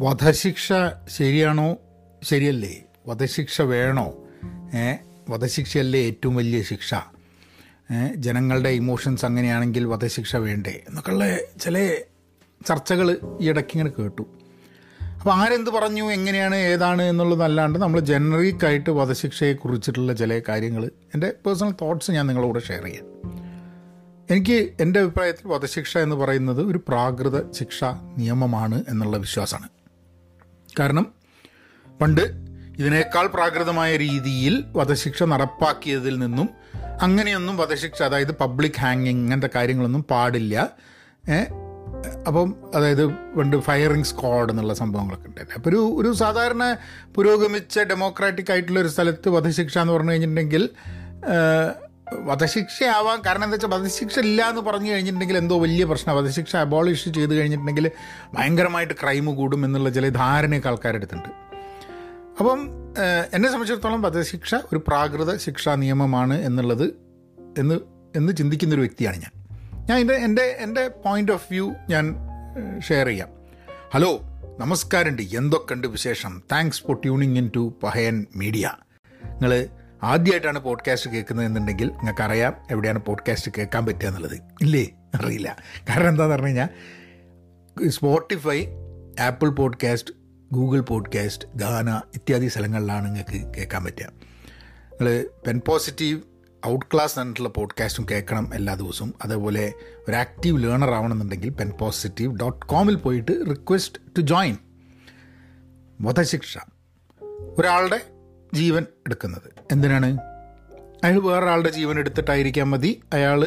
വധശിക്ഷ 0.00 0.72
ശരിയാണോ? 1.08 1.76
ശരിയല്ലേ? 2.22 2.84
വധശിക്ഷ 3.06 3.62
വേണോ? 3.62 4.14
വധശിക്ഷയല്ലേ 5.28 6.00
ഏറ്റവും 6.00 6.36
വലിയ 6.36 6.62
ശിക്ഷ? 6.62 6.94
ജനങ്ങളുടെ 8.16 8.68
ഇമോഷൻസ് 8.68 9.24
അങ്ങനെയാണെങ്കിൽ 9.24 9.84
വധശിക്ഷ 9.84 10.36
വേണ്ടേ? 10.36 10.80
എന്നൊക്കെയുള്ള 10.88 11.36
ചില 11.60 11.96
ചർച്ചകൾ 12.66 13.18
ഈ 13.40 13.48
ഇടയ്ക്ക് 13.48 13.70
ഇങ്ങനെ 13.78 14.02
കേട്ടു. 14.02 14.22
അപ്പോൾ 15.02 15.34
ആരെന്ത് 15.34 15.70
പറഞ്ഞു? 15.70 16.02
എങ്ങനെയാണ്? 16.02 16.54
ഏതാണ്? 16.54 17.02
എന്നുള്ളതല്ലാണ്ട് 17.02 17.78
നമ്മൾ 17.78 18.00
ജനറിക്കായിട്ട് 18.00 18.90
വധശിക്ഷയെ 18.90 19.52
കുറിച്ചിട്ടുള്ള 19.52 20.12
ചില 20.12 20.42
കാര്യങ്ങൾ 20.48 20.86
എന്റെ 20.86 21.32
പേഴ്സണൽ 21.46 21.70
തോട്ട്സ് 21.70 22.10
ഞാൻ 22.10 22.26
നിങ്ങളോട് 22.26 22.58
ഷെയർ 22.58 22.84
ചെയ്യാം. 22.84 23.04
എനിക്ക് 24.30 24.72
എന്റെ 24.80 25.00
അഭിപ്രായത്തിൽ 25.00 25.48
വധശിക്ഷ 25.48 25.98
എന്ന് 25.98 26.16
പറയുന്നത് 26.16 26.62
ഒരു 26.62 26.80
പ്രാകൃത 26.88 27.52
ശിക്ഷ 27.52 27.84
നിയമമാണ് 28.18 28.84
എന്നുള്ള 28.88 29.16
വിശ്വാസമാണ്. 29.16 29.68
കാരണം 30.78 31.06
പണ്ട് 32.00 32.20
ഇതിനേക്കാൾ 32.78 33.26
പ്രാകൃതമായ 33.26 33.96
രീതിയിൽ 33.96 34.64
വധശിക്ഷ 34.76 35.22
നടപ്പാക്കിയതിൽ 35.22 36.18
നിന്നും 36.18 36.48
അങ്ങനെയൊന്നും 37.02 37.56
വധശിക്ഷ 37.56 38.02
അതായത് 38.02 38.32
പബ്ലിക് 38.32 38.80
ഹാങ്ങിങ് 38.80 39.22
അങ്ങനത്തെ 39.22 39.50
കാര്യങ്ങളൊന്നും 39.54 40.02
പാടില്ല. 40.02 40.68
അപ്പം 42.26 42.54
അതായത് 42.74 43.06
പണ്ട് 43.06 43.56
ഫയറിംഗ് 43.56 44.04
സ്ക്വാഡ് 44.04 44.50
എന്നുള്ള 44.50 44.74
സംഭവങ്ങളൊക്കെ 44.74 45.26
ഉണ്ടായിരുന്നു. 45.28 45.56
അപ്പോൾ 45.56 45.70
ഒരു 45.70 45.76
ഒരു 45.76 46.16
സാധാരണ 46.16 46.76
പുരോഗമിച്ച 47.14 47.78
ഡെമോക്രാറ്റിക് 47.78 48.50
ആയിട്ടുള്ള 48.50 48.80
ഒരു 48.80 48.88
സ്ഥലത്ത് 48.88 49.28
വധശിക്ഷ 49.28 49.78
എന്ന് 49.78 49.92
പറഞ്ഞു 49.92 50.10
കഴിഞ്ഞിട്ടുണ്ടെങ്കിൽ 50.10 50.70
വധശിക്ഷയാവാം 52.14 53.22
കാരണം 53.26 53.44
എന്താ 53.44 53.54
വെച്ചാൽ 53.54 53.68
വധശിക്ഷ 53.68 54.18
ഇല്ല 54.18 54.48
എന്ന് 54.48 54.60
പറഞ്ഞു 54.60 54.90
കഴിഞ്ഞിട്ടുണ്ടെങ്കിൽ 54.90 55.36
എന്തോ 55.36 55.58
വലിയ 55.58 55.84
പ്രശ്നം. 55.84 56.16
വധശിക്ഷ 56.16 56.56
അബോളിഷ് 56.56 57.08
ചെയ്ത് 57.08 57.34
കഴിഞ്ഞിട്ടുണ്ടെങ്കിൽ 57.34 57.90
ഭയങ്കരമായിട്ട് 58.34 58.94
ക്രൈം 58.94 59.36
കൂടും 59.36 59.64
എന്നുള്ള 59.64 59.90
ചില 59.90 60.08
ധാരണയൊക്കെ 60.08 60.68
ആൾക്കാരെടുത്തുണ്ട് 60.68 61.28
അപ്പം 62.38 62.70
എന്നെ 63.32 63.48
സംബന്ധിച്ചിടത്തോളം 63.48 64.02
വധശിക്ഷ 64.02 64.54
ഒരു 64.54 64.84
പ്രാകൃത 64.88 65.36
ശിക്ഷാ 65.36 65.74
നിയമമാണ് 65.74 66.34
എന്നുള്ളത് 66.34 66.94
എന്ന് 67.58 67.80
എന്ന് 68.16 68.32
ചിന്തിക്കുന്നൊരു 68.32 68.80
വ്യക്തിയാണ് 68.80 69.16
ഞാൻ. 69.16 69.32
ഞാൻ 69.86 69.98
എന്റെ 69.98 70.14
എന്റെ 70.14 70.42
എന്റെ 70.42 70.88
പോയിന്റ് 70.88 71.32
ഓഫ് 71.32 71.46
വ്യൂ 71.50 71.74
ഞാൻ 71.90 72.14
ഷെയർ 72.88 73.06
ചെയ്യാം. 73.06 73.28
ഹലോ 73.94 74.20
നമസ്കാരമുണ്ട്. 74.58 75.22
എന്തൊക്കെയുണ്ട് 75.22 75.86
വിശേഷം? 75.86 76.42
Thanks 76.52 76.82
for 76.82 76.96
tuning 76.96 77.38
in 77.38 77.50
to 77.56 77.74
Pahayan 77.82 78.26
media 78.36 78.72
നിങ്ങൾ 79.24 79.66
ആദ്യമായിട്ടാണ് 80.02 80.58
പോഡ്കാസ്റ്റ് 80.58 81.10
കേൾക്കുന്നത് 81.10 81.46
എന്നുണ്ടെങ്കിൽ 81.46 81.88
നിങ്ങൾക്ക് 81.88 82.22
അറിയാം 82.22 82.54
എവിടെയാണ് 82.70 82.98
പോഡ്കാസ്റ്റ് 82.98 83.52
കേൾക്കാൻ 83.58 83.86
പറ്റുക 83.86 84.08
എന്നുള്ളത്. 84.08 84.40
ഇല്ലേ? 84.62 84.86
അറിയില്ല. 85.14 85.56
കാരണം 85.88 86.08
എന്താണെന്ന് 86.08 86.36
പറഞ്ഞു 86.36 86.46
കഴിഞ്ഞാൽ 86.46 86.68
Spotify 87.88 88.66
Apple 89.20 89.48
podcast 89.48 90.14
Google 90.52 90.80
podcast 90.80 91.48
Gaana 91.56 92.00
ഇത്യാദി 92.14 92.46
സ്ഥലങ്ങളിലാണ് 92.46 93.04
നിങ്ങൾക്ക് 93.04 93.54
കേൾക്കാൻ 93.56 93.84
പറ്റുക. 93.84 94.06
നിങ്ങൾ 94.92 95.28
പെൻ 95.46 95.60
പോസിറ്റീവ് 95.66 96.20
ഔട്ട് 96.66 96.86
ക്ലാസ് 96.94 97.18
എന്നിട്ടുള്ള 97.18 97.48
പോഡ്കാസ്റ്റും 97.48 98.06
കേൾക്കണം 98.10 98.54
എല്ലാ 98.54 98.74
ദിവസവും. 98.74 99.14
അതേപോലെ 99.22 99.72
ഒരു 100.08 100.16
ആക്റ്റീവ് 100.16 100.62
ലേണർ 100.62 100.90
ആവണമെന്നുണ്ടെങ്കിൽ 100.90 101.48
പെൻ 101.48 101.70
പോസിറ്റീവ് 101.80 102.36
ഡോട്ട് 102.36 102.66
കോമിൽ 102.66 102.94
പോയിട്ട് 102.94 103.32
റിക്വസ്റ്റ് 103.50 103.98
ടു 104.18 104.20
ജോയിൻ 104.20 104.56
വധശിക്ഷ. 106.00 106.58
ഒരാളുടെ 107.58 108.00
ജീവൻ 108.54 108.82
എടുക്കുന്നത്. 108.82 109.50
എന്തിനാണ്? 109.72 110.18
അയാൾ 111.04 111.20
വേറൊരാളുടെ 111.20 111.68
ജീവൻ 111.68 111.98
എടുത്തിട്ടായിരിക്കാൻ 111.98 112.68
മതി. 112.68 113.00
അയാൾ 113.12 113.46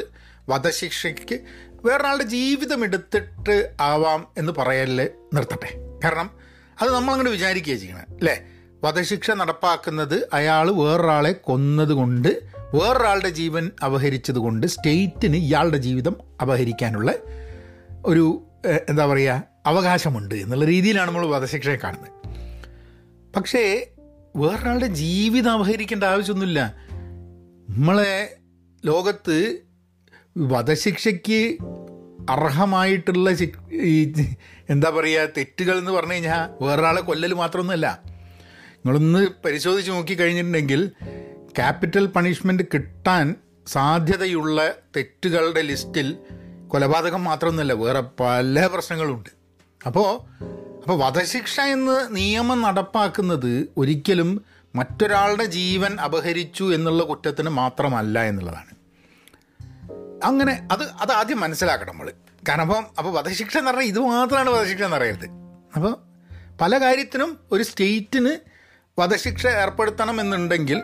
വധശിക്ഷയ്ക്ക് 0.50 1.40
വേറൊരാളുടെ 1.86 2.24
ജീവിതം 2.24 2.84
എടുത്തിട്ട് 2.84 3.72
ആവാം 3.82 4.28
എന്ന് 4.38 4.52
പറയൽ 4.58 5.10
നിർത്തട്ടെ. 5.34 6.00
കാരണം 6.04 6.32
അത് 6.82 6.96
നമ്മളങ്ങനെ 6.96 7.32
വിചാരിക്കുകയാണ് 7.32 7.82
ചെയ്യണം 7.82 8.00
അല്ലേ 8.00 8.42
വധശിക്ഷ 8.84 9.32
നടപ്പാക്കുന്നത് 9.32 10.30
അയാൾ 10.34 10.72
വേറൊരാളെ 10.72 11.32
കൊന്നത് 11.32 11.94
കൊണ്ട് 11.94 12.28
വേറൊരാളുടെ 12.74 13.30
ജീവൻ 13.30 13.72
അപഹരിച്ചത് 13.86 14.36
കൊണ്ട് 14.36 14.68
സ്റ്റേറ്റിന് 14.68 15.36
ഇയാളുടെ 15.36 15.78
ജീവിതം 15.78 16.16
അപഹരിക്കാനുള്ള 16.42 17.14
ഒരു 18.06 18.44
എന്താ 18.90 19.06
പറയുക 19.06 19.44
അവകാശമുണ്ട് 19.66 20.36
എന്നുള്ള 20.36 20.66
രീതിയിലാണ് 20.66 21.08
നമ്മൾ 21.08 21.26
വധശിക്ഷയെ 21.26 21.76
കാണുന്നത്. 21.76 22.12
പക്ഷേ 23.36 23.88
വേറൊരാളുടെ 24.36 24.86
ജീവിതം 24.86 25.52
അപഹരിക്കേണ്ട 25.52 26.04
ആവശ്യമൊന്നുമില്ല. 26.04 26.76
നമ്മളെ 27.70 28.38
ലോകത്ത് 28.86 29.58
വധശിക്ഷയ്ക്ക് 30.38 31.58
അർഹമായിട്ടുള്ള 32.30 33.30
എന്താ 34.70 34.90
പറയുക 34.90 35.28
തെറ്റുകൾ 35.38 35.78
എന്ന് 35.78 35.92
പറഞ്ഞു 35.92 36.14
കഴിഞ്ഞാൽ 36.14 36.64
വേറൊരാളെ 36.64 37.02
കൊല്ലൽ 37.02 37.34
മാത്രമൊന്നുമല്ല. 37.34 38.02
നിങ്ങളൊന്ന് 38.06 39.28
പരിശോധിച്ച് 39.46 39.92
നോക്കിക്കഴിഞ്ഞിട്ടുണ്ടെങ്കിൽ 39.92 40.92
ക്യാപിറ്റൽ 41.56 42.06
പണിഷ്മെന്റ് 42.06 42.64
കിട്ടാൻ 42.64 43.36
സാധ്യതയുള്ള 43.68 44.74
തെറ്റുകളുടെ 44.96 45.62
ലിസ്റ്റിൽ 45.62 46.18
കൊലപാതകം 46.68 47.24
മാത്രമൊന്നുമല്ല 47.24 47.74
വേറെ 47.74 48.04
പല 48.20 48.70
പ്രശ്നങ്ങളുണ്ട്. 48.74 49.30
അപ്പോൾ 49.86 50.22
അപ്പോൾ 50.82 51.00
വധശിക്ഷ 51.06 51.60
എന്ന് 51.60 52.16
നിയമം 52.16 52.62
നടപ്പാക്കുന്നത് 52.62 53.74
ഒരിക്കലും 53.78 54.46
മറ്റൊരാളുടെ 54.76 55.46
ജീവൻ 55.46 56.00
അപഹരിച്ചു 56.00 56.74
എന്നുള്ള 56.74 57.04
കുറ്റത്തിന് 57.04 57.50
മാത്രമല്ല 57.50 58.24
എന്നുള്ളതാണ്. 58.24 58.72
അങ്ങനെ 60.24 60.68
അത് 60.72 60.84
അത് 60.84 61.12
ആദ്യം 61.12 61.40
മനസ്സിലാക്കണം 61.40 61.92
നമ്മൾ 61.92 62.14
കാരണം 62.50 62.62
അപ്പം 62.62 62.86
അപ്പോൾ 62.98 63.14
വധശിക്ഷ 63.14 63.58
എന്ന് 63.58 63.72
പറഞ്ഞാൽ 63.72 63.88
ഇത് 63.88 64.00
മാത്രമാണ് 64.00 64.50
വധശിക്ഷ 64.50 64.82
എന്ന് 64.82 64.98
പറയരുത്. 64.98 65.30
അപ്പോൾ 65.76 65.98
പല 66.62 66.82
കാര്യത്തിനും 66.82 67.40
ഒരു 67.52 67.64
സ്റ്റേറ്റിന് 67.64 68.36
വധശിക്ഷ 69.00 69.48
ഏർപ്പെടുത്തണം 69.48 70.22
എന്നുണ്ടെങ്കിൽ 70.22 70.82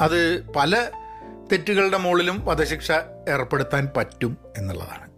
അത് 0.00 0.50
പല 0.52 0.90
തെറ്റുകളുടെ 1.52 1.98
മുകളിലും 1.98 2.44
വധശിക്ഷ 2.44 2.92
ഏർപ്പെടുത്താൻ 3.28 3.88
പറ്റും 3.96 4.36
എന്നുള്ളതാണ്. 4.56 5.10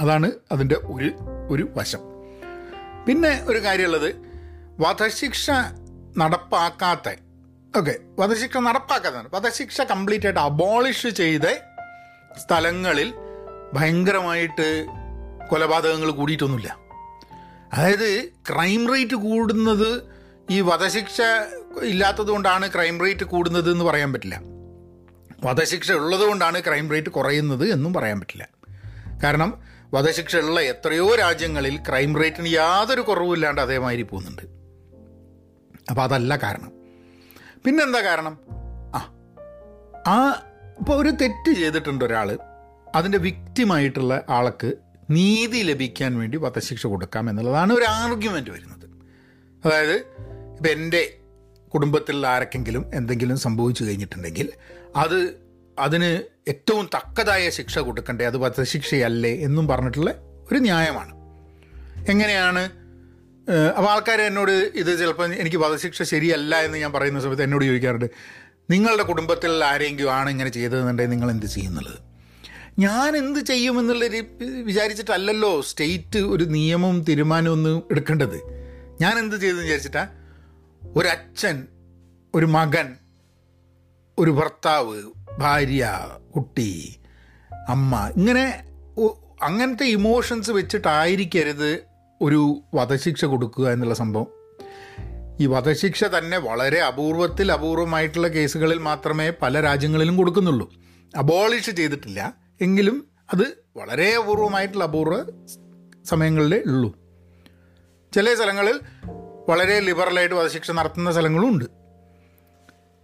അതാണ് 0.00 0.30
അതിന്റെ 0.52 0.74
ഒരു 0.74 1.12
ഒരു 1.50 1.68
വശം. 1.76 2.15
പിന്നെ 3.08 3.42
ഒരു 3.46 3.62
കാര്യമുള്ളത് 3.62 4.14
വധശിക്ഷ 4.80 5.50
നടപ്പാക്കാത്ത 6.18 7.08
ഓക്കെ 7.76 7.94
വധശിക്ഷ 8.18 8.56
നടപ്പാക്കാത്തതാണ്. 8.56 9.28
വധശിക്ഷ 9.34 9.80
കംപ്ലീറ്റ് 9.80 10.26
ആയിട്ട് 10.26 10.40
അബോളിഷ് 10.40 11.08
ചെയ്ത 11.08 11.40
സ്ഥലങ്ങളിൽ 12.38 13.14
ഭയങ്കരമായിട്ട് 13.74 14.86
കൊലപാതകങ്ങൾ 15.50 16.10
കൂടിയിട്ടൊന്നുമില്ല. 16.10 16.76
അതായത് 17.72 18.30
ക്രൈം 18.52 18.94
റേറ്റ് 18.94 19.14
കൂടുന്നത് 19.14 20.02
ഈ 20.50 20.60
വധശിക്ഷ 20.60 21.20
ഇല്ലാത്തത് 21.82 22.26
കൊണ്ടാണ് 22.26 22.72
ക്രൈം 22.74 23.00
റേറ്റ് 23.00 23.24
കൂടുന്നത് 23.24 23.70
എന്ന് 23.70 23.84
പറയാൻ 23.84 24.12
പറ്റില്ല. 24.12 24.40
വധശിക്ഷ 25.44 25.92
ഉള്ളത് 25.92 26.20
കൊണ്ടാണ് 26.20 26.60
ക്രൈം 26.60 26.90
റേറ്റ് 26.90 27.08
കുറയുന്നത് 27.08 27.72
എന്നും 27.72 27.94
പറയാൻ 27.94 28.20
പറ്റില്ല. 28.20 28.48
കാരണം 29.24 29.75
വധശിക്ഷ 29.94 30.36
ഉള്ള 30.36 30.60
എത്രയോ 30.60 31.14
രാജ്യങ്ങളിൽ 31.14 31.76
ക്രൈം 31.76 32.22
റേറ്റിന് 32.22 32.48
യാതൊരു 32.48 33.00
കുറവുമില്ലാണ്ട് 33.00 33.60
അതേമാതിരി 33.60 34.02
പോകുന്നുണ്ട്. 34.02 34.42
അപ്പോൾ 35.90 36.02
അതല്ല 36.02 36.36
കാരണം. 36.36 36.72
പിന്നെന്താ 37.64 38.00
കാരണം? 38.00 38.38
ആ 38.94 38.98
ആ 40.06 40.42
ഇപ്പോൾ 40.78 41.02
ഒരു 41.02 41.08
തെറ്റ് 41.08 41.52
ചെയ്തിട്ടുണ്ട് 41.52 42.04
ഒരാൾ 42.04 42.38
അതിന്റെ 42.94 43.18
വിക്റ്റിമായിട്ടുള്ള 43.18 44.22
ആൾക്ക് 44.28 44.74
നീതി 45.10 45.62
ലഭിക്കാൻ 45.62 46.18
വേണ്ടി 46.18 46.38
വധശിക്ഷ 46.38 46.86
കൊടുക്കാം 46.86 47.30
എന്നുള്ളതാണ് 47.30 47.72
ഒരു 47.72 47.84
ആർഗ്യുമെന്റ് 47.84 48.50
വരുന്നത്. 48.50 48.86
അതായത് 49.66 49.96
ഇപ്പം 50.56 50.70
എന്റെ 50.70 51.18
കുടുംബത്തിലുള്ള 51.74 52.26
ആർക്കെങ്കിലും 52.26 52.90
എന്തെങ്കിലും 52.94 53.38
സംഭവിച്ചു 53.38 53.84
കഴിഞ്ഞിട്ടുണ്ടെങ്കിൽ 53.84 54.52
അത് 54.96 55.40
അതിന് 55.78 56.22
ഏറ്റവും 56.48 56.90
തക്കതായ 56.94 57.50
ശിക്ഷ 57.50 57.78
കൊടുക്കണ്ടേ? 57.78 58.24
അത് 58.24 58.36
വധശിക്ഷയല്ലേ 58.36 59.32
എന്നും 59.34 59.68
പറഞ്ഞിട്ടുള്ള 59.68 60.10
ഒരു 60.52 60.58
ന്യായമാണ്. 60.58 61.14
എങ്ങനെയാണ്? 62.10 62.64
അപ്പോൾ 63.78 63.90
ആൾക്കാർ 63.90 64.20
എന്നോട് 64.20 64.52
ഇത് 64.52 64.98
ചിലപ്പോൾ 64.98 65.32
എനിക്ക് 65.32 65.56
വധശിക്ഷ 65.56 66.02
ശരിയല്ല 66.02 66.56
എന്ന് 66.56 66.78
ഞാൻ 66.78 66.92
പറയുന്ന 66.92 67.20
സമയത്ത് 67.20 67.42
എന്നോട് 67.42 67.64
ചോദിക്കാറുണ്ട്. 67.64 68.10
നിങ്ങളുടെ 68.70 69.02
കുടുംബത്തിൽ 69.02 69.64
ആരെങ്കിലും 69.64 70.12
ആണ് 70.12 70.30
ഇങ്ങനെ 70.30 70.50
ചെയ്തതെന്നുണ്ടെങ്കിൽ 70.50 71.10
നിങ്ങൾ 71.10 71.30
എന്ത് 71.30 71.46
ചെയ്യുന്നുള്ളത് 71.46 71.98
ഞാൻ 72.78 73.16
എന്ത് 73.16 73.40
ചെയ്യുമെന്നുള്ള 73.40 74.04
വിചാരിച്ചിട്ടല്ലല്ലോ 74.62 75.60
സ്റ്റേറ്റ് 75.60 76.18
ഒരു 76.18 76.44
നിയമവും 76.44 77.00
തീരുമാനവും 77.00 77.54
ഒന്നും 77.54 77.82
എടുക്കേണ്ടത്. 77.90 78.38
ഞാൻ 79.00 79.18
എന്ത് 79.18 79.36
ചെയ്തെന്ന് 79.36 79.62
വിചാരിച്ചിട്ടാ? 79.62 80.08
ഒരച്ഛൻ 80.96 81.66
ഒരു 82.34 82.46
മകൻ 82.46 82.96
ഒരു 84.18 84.30
ഭർത്താവ് 84.30 85.02
ഭാര്യ 85.38 86.08
കുട്ടി 86.36 86.96
അമ്മ 87.68 88.12
ഇങ്ങനെ 88.16 88.64
അങ്ങനത്തെ 89.42 89.84
ഇമോഷൻസ് 89.84 90.50
വെച്ചിട്ടായിരിക്കരുത് 90.50 91.80
ഒരു 92.22 92.60
വധശിക്ഷ 92.74 93.24
കൊടുക്കുക 93.24 93.68
എന്നുള്ള 93.68 93.94
സംഭവം. 93.94 94.26
ഈ 95.40 95.46
വധശിക്ഷ 95.46 96.04
തന്നെ 96.04 96.38
വളരെ 96.38 96.80
അപൂർവത്തിൽ 96.80 97.52
അപൂർവമായിട്ടുള്ള 97.52 98.28
കേസുകളിൽ 98.28 98.78
മാത്രമേ 98.78 99.32
പല 99.42 99.60
രാജ്യങ്ങളിലും 99.60 100.16
കൊടുക്കുന്നുള്ളൂ. 100.16 100.72
അബോളിഷ് 101.16 101.70
ചെയ്തിട്ടില്ല. 101.70 102.34
എങ്കിലും 102.60 103.06
അത് 103.32 103.46
വളരെ 103.76 104.16
അപൂർവമായിട്ടുള്ള 104.16 104.84
അപൂർവ 104.84 105.24
സമയങ്ങളിലേ 106.04 106.62
ഉള്ളൂ. 106.66 106.94
ചില 108.14 108.34
സ്ഥലങ്ങളിൽ 108.34 108.80
വളരെ 109.48 109.80
ലിബറലായിട്ട് 109.80 110.34
വധശിക്ഷ 110.34 110.70
നടത്തുന്ന 110.70 111.12
സ്ഥലങ്ങളും 111.12 111.48
ഉണ്ട്. 111.48 111.85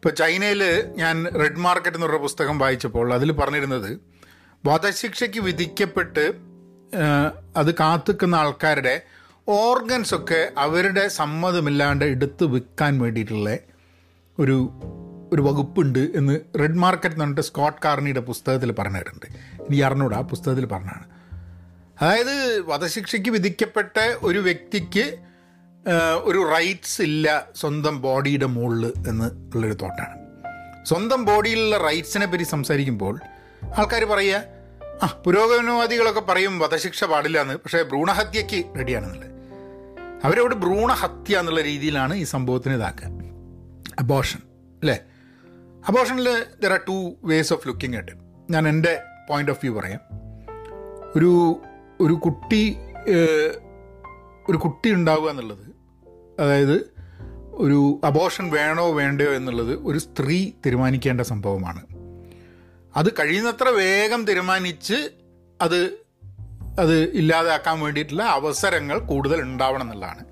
ഇപ്പോൾ 0.02 0.14
ചൈനയിൽ 0.16 0.62
ഞാൻ 0.96 1.16
റെഡ് 1.40 1.56
മാർക്കറ്റ് 1.56 1.96
എന്ന് 1.96 2.06
പറഞ്ഞ 2.06 2.18
പുസ്തകം 2.18 2.58
വായിച്ചപ്പോൾ 2.58 3.14
അതിൽ 3.14 3.32
പറഞ്ഞിരുന്നത് 3.32 3.90
വധശിക്ഷയ്ക്ക് 4.64 5.40
വിധിക്കപ്പെട്ട് 5.40 6.24
അത് 7.56 7.74
കാത്തുക്കുന്ന 7.74 8.34
ആൾക്കാരുടെ 8.34 8.94
ഓർഗൻസ് 9.48 10.14
ഒക്കെ 10.14 10.40
അവരുടെ 10.56 11.08
സമ്മതമില്ലാണ്ട് 11.08 12.04
എടുത്ത് 12.04 12.44
വിൽക്കാൻ 12.44 12.98
വേണ്ടിയിട്ടുള്ള 12.98 13.52
ഒരു 14.38 14.56
ഒരു 15.32 15.42
വകുപ്പുണ്ട് 15.42 16.02
എന്ന് 16.14 16.40
റെഡ് 16.60 16.74
മാർക്കറ്റ് 16.74 17.14
എന്ന് 17.14 17.24
പറഞ്ഞിട്ട് 17.24 17.40
സ്കോട്ട് 17.40 17.80
കാർണിയുടെ 17.84 18.20
പുസ്തകത്തിൽ 18.20 18.72
പറഞ്ഞിട്ടുണ്ട്. 18.72 19.26
എനിക്ക് 19.60 19.84
അറിഞ്ഞൂടാ 19.84 20.16
ആ 20.16 20.20
പുസ്തകത്തിൽ 20.20 20.66
പറഞ്ഞാണ് 20.66 21.06
അതായത് 22.00 22.34
വധശിക്ഷയ്ക്ക് 22.66 23.30
വിധിക്കപ്പെട്ട 23.30 23.96
ഒരു 24.22 24.38
വ്യക്തിക്ക് 24.38 25.06
ഒരു 26.24 26.50
റൈറ്റ്സ് 26.50 27.02
ഇല്ല 27.02 27.48
സ്വന്തം 27.56 28.02
ബോഡിയുടെ 28.02 28.46
മുകളിൽ 28.46 28.92
എന്ന് 29.08 29.56
ഉള്ളൊരു 29.56 29.74
തോട്ടാണ് 29.74 30.18
സ്വന്തം 30.84 31.24
ബോഡിയിലുള്ള 31.24 31.78
റൈറ്റ്സിനെ 31.78 32.26
പറ്റി 32.26 32.42
സംസാരിക്കുമ്പോൾ 32.42 33.20
ആൾക്കാർ 33.78 34.04
പറയുക 34.04 34.44
ആ 35.02 35.22
പുരോഗമനവാദികളൊക്കെ 35.26 36.20
പറയും 36.20 36.58
വധശിക്ഷ 36.58 37.04
പാടില്ല 37.04 37.40
എന്ന് 37.40 37.54
പക്ഷേ 37.54 37.82
ഭ്രൂണഹത്യക്ക് 37.82 38.78
റെഡിയാണെന്നുള്ളത് 38.78 39.32
അവരോട് 40.24 40.54
ഭ്രൂണഹത്യ 40.54 41.38
എന്നുള്ള 41.38 41.60
രീതിയിലാണ് 41.60 42.14
ഈ 42.14 42.22
സംഭവത്തിന് 42.22 42.74
ഇതാക്കുക. 42.74 43.06
അബോഷൻ 43.98 44.38
അല്ലേ? 44.80 44.98
അബോഷനിൽ 45.88 46.44
there 46.62 46.72
are 46.72 46.80
two 46.88 47.14
ways 47.24 47.52
of 47.52 47.68
looking 47.68 47.96
at 47.96 48.12
ഞാൻ 48.50 48.68
എന്റെ 48.68 49.02
പോയിന്റ് 49.28 49.50
ഓഫ് 49.50 49.58
വ്യൂ 49.62 49.80
പറയാം. 49.80 50.00
ഒരു 51.16 51.60
ഒരു 52.00 52.14
കുട്ടി 52.14 52.76
ഒരു 54.50 54.56
കുട്ടി 54.56 54.92
ഉണ്ടാവുക 54.92 55.30
എന്നുള്ളത് 55.30 55.71
അതായത് 56.42 56.92
ഒരു 57.52 58.00
അബോഷൻ 58.04 58.50
വേണോ 58.50 58.92
വേണ്ടയോ 58.92 59.32
എന്നുള്ളത് 59.32 59.74
ഒരു 59.74 59.98
സ്ത്രീ 59.98 60.50
തീരുമാനിക്കേണ്ട 60.66 61.20
സംഭവമാണ്. 61.20 61.82
അത് 62.96 63.12
കഴിയുന്നത്ര 63.12 63.68
വേഗം 63.68 64.24
തീരുമാനിച്ച് 64.24 65.10
അത് 65.60 65.80
അത് 66.80 67.02
ഇല്ലാതാക്കാൻ 67.02 67.80
വേണ്ടിയിട്ടുള്ള 67.80 68.22
അവസരങ്ങൾ 68.22 68.98
കൂടുതൽ 68.98 69.40
ഉണ്ടാവണം 69.40 69.82
എന്നുള്ളതാണ്. 69.82 70.24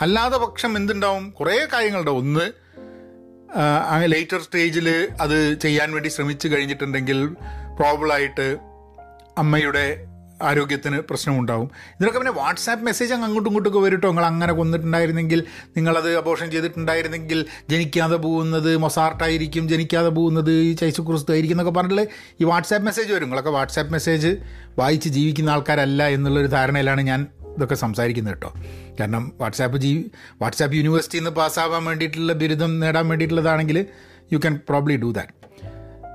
അല്ലാതെ 0.00 0.38
പക്ഷം 0.38 0.76
എന്തുണ്ടാവും? 0.76 1.30
കുറേ 1.30 1.66
കാര്യങ്ങളുണ്ടാവും 1.72 2.18
ഒന്ന് 2.18 2.50
ലേറ്റർ 4.04 4.40
സ്റ്റേജിൽ 4.42 5.08
അത് 5.20 5.58
ചെയ്യാൻ 5.60 5.92
വേണ്ടി 5.92 6.08
ശ്രമിച്ചു 6.08 6.48
കഴിഞ്ഞിട്ടുണ്ടെങ്കിൽ 6.48 7.26
പ്രോബ്ലമായിട്ട് 7.76 8.58
അമ്മയുടെ 9.38 9.98
ആരോഗ്യത്തിന് 10.42 10.96
പ്രശ്നമുണ്ടാവും. 10.96 11.66
ഇതിനൊക്കെ 11.66 12.18
പിന്നെ 12.18 12.32
വാട്സാപ്പ് 12.32 12.84
മെസ്സേജ് 12.84 13.12
അങ്ങ് 13.12 13.26
അങ്ങോട്ടും 13.26 13.50
ഇങ്ങോട്ടൊക്കെ 13.50 13.78
വരട്ടോ 13.78 14.08
നിങ്ങൾ 14.08 14.24
അങ്ങനെ 14.24 14.52
കൊന്നിട്ടുണ്ടായിരുന്നെങ്കിൽ 14.52 15.44
നിങ്ങളത് 15.76 16.16
അബോഷൻ 16.16 16.50
ചെയ്തിട്ടുണ്ടായിരുന്നെങ്കിൽ 16.50 17.44
ജനിക്കാതെ 17.70 18.16
പോകുന്നത് 18.16 18.76
മൊസാർട്ടായിരിക്കും 18.76 19.68
ജനിക്കാതെ 19.68 20.08
പോകുന്നത് 20.08 20.52
ഈ 20.52 20.72
ചൈസുക്രിസ്തു 20.72 21.32
ആയിരിക്കും 21.32 21.54
എന്നൊക്കെ 21.54 21.80
പറഞ്ഞിട്ട് 21.80 22.08
ഈ 22.40 22.44
വാട്സാപ്പ് 22.44 22.84
മെസ്സേജ് 22.84 23.12
വരും. 23.12 23.24
നിങ്ങളൊക്കെ 23.24 23.50
വാട്സാപ്പ് 23.50 23.92
മെസ്സേജ് 23.92 24.36
വായിച്ച് 24.78 25.08
ജീവിക്കുന്ന 25.08 25.50
ആൾക്കാരല്ല 25.50 26.08
എന്നുള്ളൊരു 26.08 26.46
ധാരണയിലാണ് 26.46 27.00
ഞാൻ 27.00 27.26
ഇതൊക്കെ 27.56 27.74
സംസാരിക്കുന്നത് 27.74 28.34
കേട്ടോ. 28.34 28.54
കാരണം 29.00 29.32
വാട്സാപ്പ് 29.40 29.78
ജീ 29.78 30.04
വാട്സാപ്പ് 30.42 30.76
യൂണിവേഴ്സിറ്റിയിൽ 30.76 31.20
നിന്ന് 31.20 31.36
പാസ്സാവാൻ 31.36 31.84
വേണ്ടിയിട്ടുള്ള 31.84 32.32
ബിരുദം 32.32 32.80
നേടാൻ 32.80 33.08
വേണ്ടിയിട്ടുള്ളതാണെങ്കിൽ 33.08 33.86
you 34.32 34.38
can 34.38 34.60
probably 34.68 34.96
do 34.96 35.12
that 35.12 35.32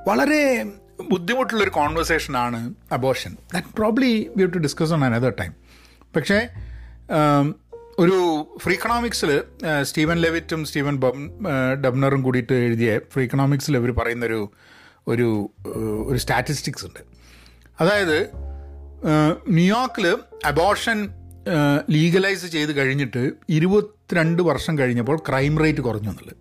വളരെ 0.08 0.66
ബുദ്ധിമുട്ടുള്ളൊരു 1.10 1.70
കോൺവെർസേഷനാണ് 1.70 2.74
abortion 2.92 3.38
that 3.54 3.68
probably 3.76 4.30
we 4.38 4.46
to 4.46 4.58
discuss 4.58 4.94
on 4.94 5.06
another 5.06 5.34
time 5.40 5.54
പക്ഷേ 6.16 6.48
ഒരു 8.00 8.18
ഫ്രീ 8.62 8.74
ഇക്കണോമിക്സിൽ 8.74 9.44
സ്റ്റീവൻ 9.82 10.18
ലെവിറ്റും 10.18 10.66
സ്റ്റീവൻ 10.66 11.00
ഡബ്നറും 11.86 12.22
കൂടിയിട്ട് 12.22 12.54
എഴുതിയ 12.54 13.00
ഫ്രീ 13.14 13.24
ഇക്കണോമിക്സിൽ 13.24 13.78
അവർ 13.78 13.92
പറയുന്നൊരു 13.92 14.52
ഒരു 15.08 15.50
ഒരു 16.08 16.18
സ്റ്റാറ്റിസ്റ്റിക്സ് 16.18 16.86
ഉണ്ട്. 16.86 17.00
അതായത് 17.82 18.30
ന്യൂയോർക്കിൽ 19.48 20.18
അബോർഷൻ 20.46 21.10
ലീഗലൈസ് 21.90 22.46
ചെയ്ത് 22.46 22.72
കഴിഞ്ഞിട്ട് 22.78 23.32
ഇരുപത്തിരണ്ട് 23.50 24.42
വർഷം 24.42 24.78
കഴിഞ്ഞപ്പോൾ 24.78 25.18
ക്രൈം 25.30 25.60
റേറ്റ് 25.60 25.82
കുറഞ്ഞു 25.82 26.10
എന്നുള്ളത്. 26.10 26.38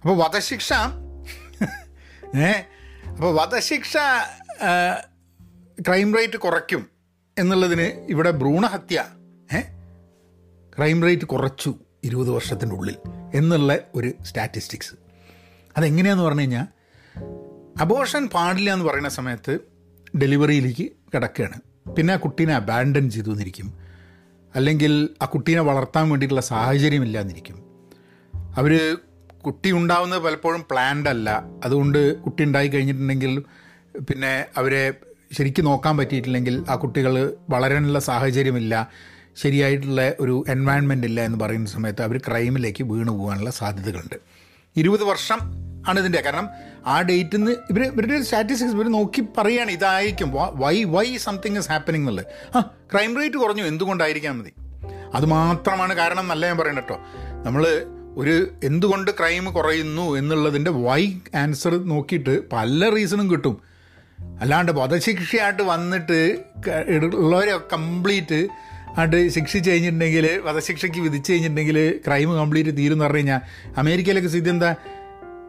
അപ്പോൾ 0.00 0.16
വധശിക്ഷ 0.16 0.72
ഏ 2.36 2.52
അപ്പോൾ 3.18 3.34
വധശിക്ഷ 3.34 3.96
ക്രൈം 5.88 6.16
റേറ്റ് 6.16 6.36
കുറയ്ക്കും 6.36 6.90
എന്നുള്ളതിന് 7.38 8.06
ഇവിടെ 8.10 8.30
ഭ്രൂണഹത്യ 8.30 9.04
ഏ 9.54 9.60
ക്രൈം 10.76 11.02
റേറ്റ് 11.02 11.24
കുറച്ചു 11.24 11.74
ഇരുപത് 12.04 12.30
വർഷത്തിന്റെ 12.30 12.74
ഉള്ളിൽ 12.76 12.96
എന്നുള്ള 13.34 13.78
ഒരു 13.94 14.14
സ്റ്റാറ്റിസ്റ്റിക്സ് 14.22 14.94
അതെങ്ങനെയാന്ന് 15.76 16.24
പറഞ്ഞു 16.24 16.40
കഴിഞ്ഞാൽ 16.40 16.66
അബോഷൻ 17.80 18.28
പാടില്ല 18.28 18.72
എന്ന് 18.72 18.84
പറയുന്ന 18.84 19.08
സമയത്ത് 19.08 19.60
ഡെലിവറിയിലേക്ക് 20.16 20.92
കിടക്കുകയാണ്. 21.14 21.60
പിന്നെ 21.92 22.14
ആ 22.14 22.16
കുട്ടീനെ 22.16 22.54
അബാൻഡൻ 22.54 23.10
ചെയ്തു 23.10 23.30
എന്നിരിക്കും. 23.30 23.78
അല്ലെങ്കിൽ 24.54 25.08
ആ 25.22 25.26
കുട്ടീനെ 25.26 25.60
വളർത്താൻ 25.60 26.08
വേണ്ടിയിട്ടുള്ള 26.08 26.40
സാഹചര്യമില്ല 26.40 27.20
എന്നിരിക്കും 27.20 27.58
അവർ 28.56 28.98
കുട്ടി 29.48 29.72
ഉണ്ടാവുന്നത് 29.72 30.22
പലപ്പോഴും 30.22 30.64
പ്ലാൻഡ് 30.70 31.08
അല്ല. 31.08 31.44
അതുകൊണ്ട് 31.64 32.20
കുട്ടി 32.22 32.44
ഉണ്ടായി 32.44 32.68
കഴിഞ്ഞിട്ടുണ്ടെങ്കിൽ 32.68 33.42
പിന്നെ 34.00 34.44
അവരെ 34.56 34.94
ശരിക്കും 35.32 35.64
നോക്കാൻ 35.64 35.96
പറ്റിയിട്ടില്ലെങ്കിൽ 35.96 36.64
ആ 36.70 36.74
കുട്ടികൾ 36.74 37.36
വളരാനുള്ള 37.50 37.98
സാഹചര്യമില്ല. 37.98 38.90
ശരിയായിട്ടുള്ള 39.36 40.12
ഒരു 40.20 40.44
എൻവയൺമെന്റ് 40.48 41.06
ഇല്ല 41.06 41.20
എന്ന് 41.20 41.38
പറയുന്ന 41.40 41.68
സമയത്ത് 41.68 42.02
അവർ 42.02 42.18
ക്രൈമിലേക്ക് 42.18 42.84
വീണു 42.84 43.10
പോകാനുള്ള 43.10 43.50
സാധ്യതകളുണ്ട്. 43.50 44.14
ഇരുപത് 44.76 45.04
വർഷം 45.04 45.38
ആണ് 45.88 46.00
ഇതിന്റെ. 46.00 46.20
കാരണം 46.20 46.48
ആ 46.86 47.02
ഡേറ്റിൽ 47.02 47.36
നിന്ന് 47.36 47.52
ഇവർ 47.70 47.82
ഇവരുടെ 47.82 48.22
സ്റ്റാറ്റിസ്റ്റിക്സ് 48.22 48.76
ഇവർ 48.76 48.92
നോക്കി 48.92 49.24
പറയുകയാണ് 49.38 49.70
ഇതായിരിക്കും. 49.70 50.32
Why 50.34 50.84
why 50.84 51.16
something 51.16 51.58
is 51.58 51.68
happening 51.68 52.02
എന്നുള്ളത് 52.02 52.56
ആ 52.56 52.60
ക്രൈം 52.92 53.16
റേറ്റ് 53.20 53.36
കുറഞ്ഞു. 53.36 53.62
എന്തുകൊണ്ടായിരിക്കാൻ 53.62 54.38
മതി? 54.38 54.52
അതുമാത്രമാണ് 55.14 55.94
കാരണം 55.94 56.20
എന്നല്ല 56.20 56.46
ഞാൻ 56.46 56.58
പറയണം 56.58 56.76
കേട്ടോ. 56.76 56.98
നമ്മൾ 57.46 57.86
ഒരു 58.18 58.48
എന്തുകൊണ്ട് 58.64 59.10
ക്രൈം 59.10 59.44
കുറയുന്നു 59.52 60.16
എന്നുള്ളതിന്റെ 60.16 60.70
വൈ 60.70 61.02
ആൻസർ 61.34 61.74
നോക്കിയിട്ട് 61.88 62.50
പല 62.50 62.90
റീസണും 62.96 63.30
കിട്ടും. 63.30 63.56
അല്ലാണ്ട് 64.40 64.72
വധശിക്ഷയായിട്ട് 64.72 65.62
വന്നിട്ട് 65.62 66.18
ഉള്ളവരെ 67.04 67.58
കംപ്ലീറ്റ് 67.72 68.48
ആയിട്ട് 68.98 69.28
ശിക്ഷിച്ച് 69.28 69.70
കഴിഞ്ഞിട്ടുണ്ടെങ്കിൽ 69.70 70.40
വധശിക്ഷയ്ക്ക് 70.44 71.00
വിധിച്ച് 71.00 71.32
കഴിഞ്ഞിട്ടുണ്ടെങ്കിൽ 71.32 71.78
ക്രൈം 72.06 72.34
കംപ്ലീറ്റ് 72.34 72.76
തീരും 72.78 72.94
എന്ന് 72.94 73.04
പറഞ്ഞു 73.04 73.18
കഴിഞ്ഞാൽ 73.18 73.40
അമേരിക്കയിലൊക്കെ 73.78 74.28
സ്ഥിതി 74.28 74.50
എന്താ? 74.50 74.74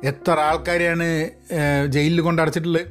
എത്ര 0.03 0.31
ആൾക്കാരെയാണ് 0.31 1.29
ജയിലിൽ 1.87 2.21
കൊണ്ട് 2.21 2.41
അടച്ചിട്ടുള്ളത്? 2.41 2.85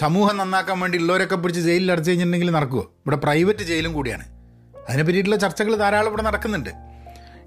സമൂഹം 0.00 0.36
നന്നാക്കാൻ 0.36 0.80
വേണ്ടി 0.80 0.98
ഉള്ളവരൊക്കെ 0.98 1.36
പിടിച്ച് 1.36 1.62
ജയിലിൽ 1.62 1.92
അടച്ചു 1.92 2.10
കഴിഞ്ഞിട്ടുണ്ടെങ്കിൽ 2.10 2.50
നടക്കുമോ 2.50 2.82
ഇവിടെ 2.82 3.16
പ്രൈവറ്റ് 3.16 3.64
ജയിലും 3.70 3.92
കൂടിയാണ്. 3.92 4.24
അതിനെ 4.88 5.02
പറ്റിയിട്ടുള്ള 5.02 5.36
ചർച്ചകൾ 5.36 5.76
ധാരാളം 5.76 6.08
ഇവിടെ 6.08 6.22
നടക്കുന്നുണ്ട്. 6.22 6.91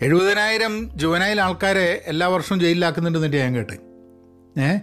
എഴുപതിനായിരം 0.01 0.91
ജുവനായിൽ 0.95 1.41
ആൾക്കാരെ 1.41 2.03
എല്ലാ 2.05 2.27
വർഷവും 2.27 2.59
ജയിലിലാക്കുന്നുണ്ട് 2.59 3.19
എന്നിട്ട് 3.19 3.37
ഞാൻ 3.37 3.55
കേട്ട്. 3.55 3.73
ഏ? 4.59 4.77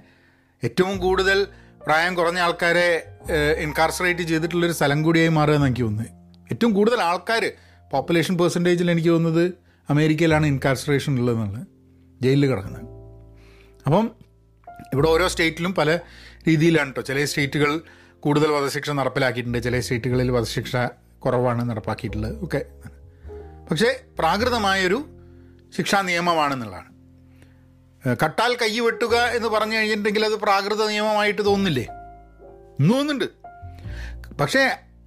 ഏറ്റവും 0.64 0.98
കൂടുതൽ 0.98 1.46
പ്രായം 1.86 2.14
കുറഞ്ഞ 2.14 2.38
ആൾക്കാരെ 2.38 3.14
ഇൻകാർസറേറ്റ് 3.58 4.22
ചെയ്തിട്ടുള്ളൊരു 4.22 4.72
സ്ഥലം 4.72 5.02
കൂടിയായി 5.02 5.28
മാറുകയെന്ന് 5.28 5.66
എനിക്ക് 5.66 5.82
തോന്നുന്നത്. 5.82 6.10
ഏറ്റവും 6.52 6.72
കൂടുതൽ 6.72 7.02
ആൾക്കാർ 7.02 7.52
പോപ്പുലേഷൻ 7.92 8.38
പെർസെന്റേജിൽ 8.38 8.90
എനിക്ക് 8.90 9.08
തോന്നുന്നത് 9.08 9.52
അമേരിക്കയിലാണ് 9.90 10.46
ഇൻകാർസറേഷൻ 10.46 11.18
ഉള്ളതെന്നുള്ളത്. 11.18 11.66
ജയിലിൽ 12.22 12.46
കിടക്കുന്നത്. 12.46 12.82
അപ്പം 13.86 14.10
ഇവിടെ 14.92 15.08
ഓരോ 15.08 15.28
സ്റ്റേറ്റിലും 15.28 15.74
പല 15.74 15.96
രീതിയിലാണ് 16.48 16.86
കേട്ടോ 16.86 17.00
ചില 17.00 17.24
സ്റ്റേറ്റുകൾ 17.24 17.80
കൂടുതൽ 18.20 18.50
വധശിക്ഷ 18.50 18.90
നടപ്പിലാക്കിയിട്ടുണ്ട് 18.90 19.62
ചില 19.62 19.80
സ്റ്റേറ്റുകളിൽ 19.80 20.30
വധശിക്ഷ 20.30 20.76
കുറവാണ് 21.18 21.70
നടപ്പാക്കിയിട്ടുള്ളത്. 21.70 22.44
ഒക്കെ. 22.44 22.62
പക്ഷേ 23.70 24.00
പ്രാകൃതമായൊരു 24.18 25.04
ശിക്ഷാ 25.76 26.00
നിയമമാണെന്നുള്ളതാണ്. 26.00 26.90
കട്ടാൽ 28.24 28.56
കൈ 28.62 28.78
വെട്ടുക 28.80 29.16
എന്ന് 29.16 29.48
പറഞ്ഞു 29.48 29.76
കഴിഞ്ഞിട്ടുണ്ടെങ്കിൽ 29.76 30.24
അത് 30.24 30.32
പ്രാകൃത 30.32 30.86
നിയമമായിട്ട് 30.86 31.44
തോന്നുന്നില്ലേ? 31.44 31.86
ഇന്ന് 32.80 32.94
തോന്നുന്നുണ്ട്. 32.94 33.24
പക്ഷേ 34.40 34.62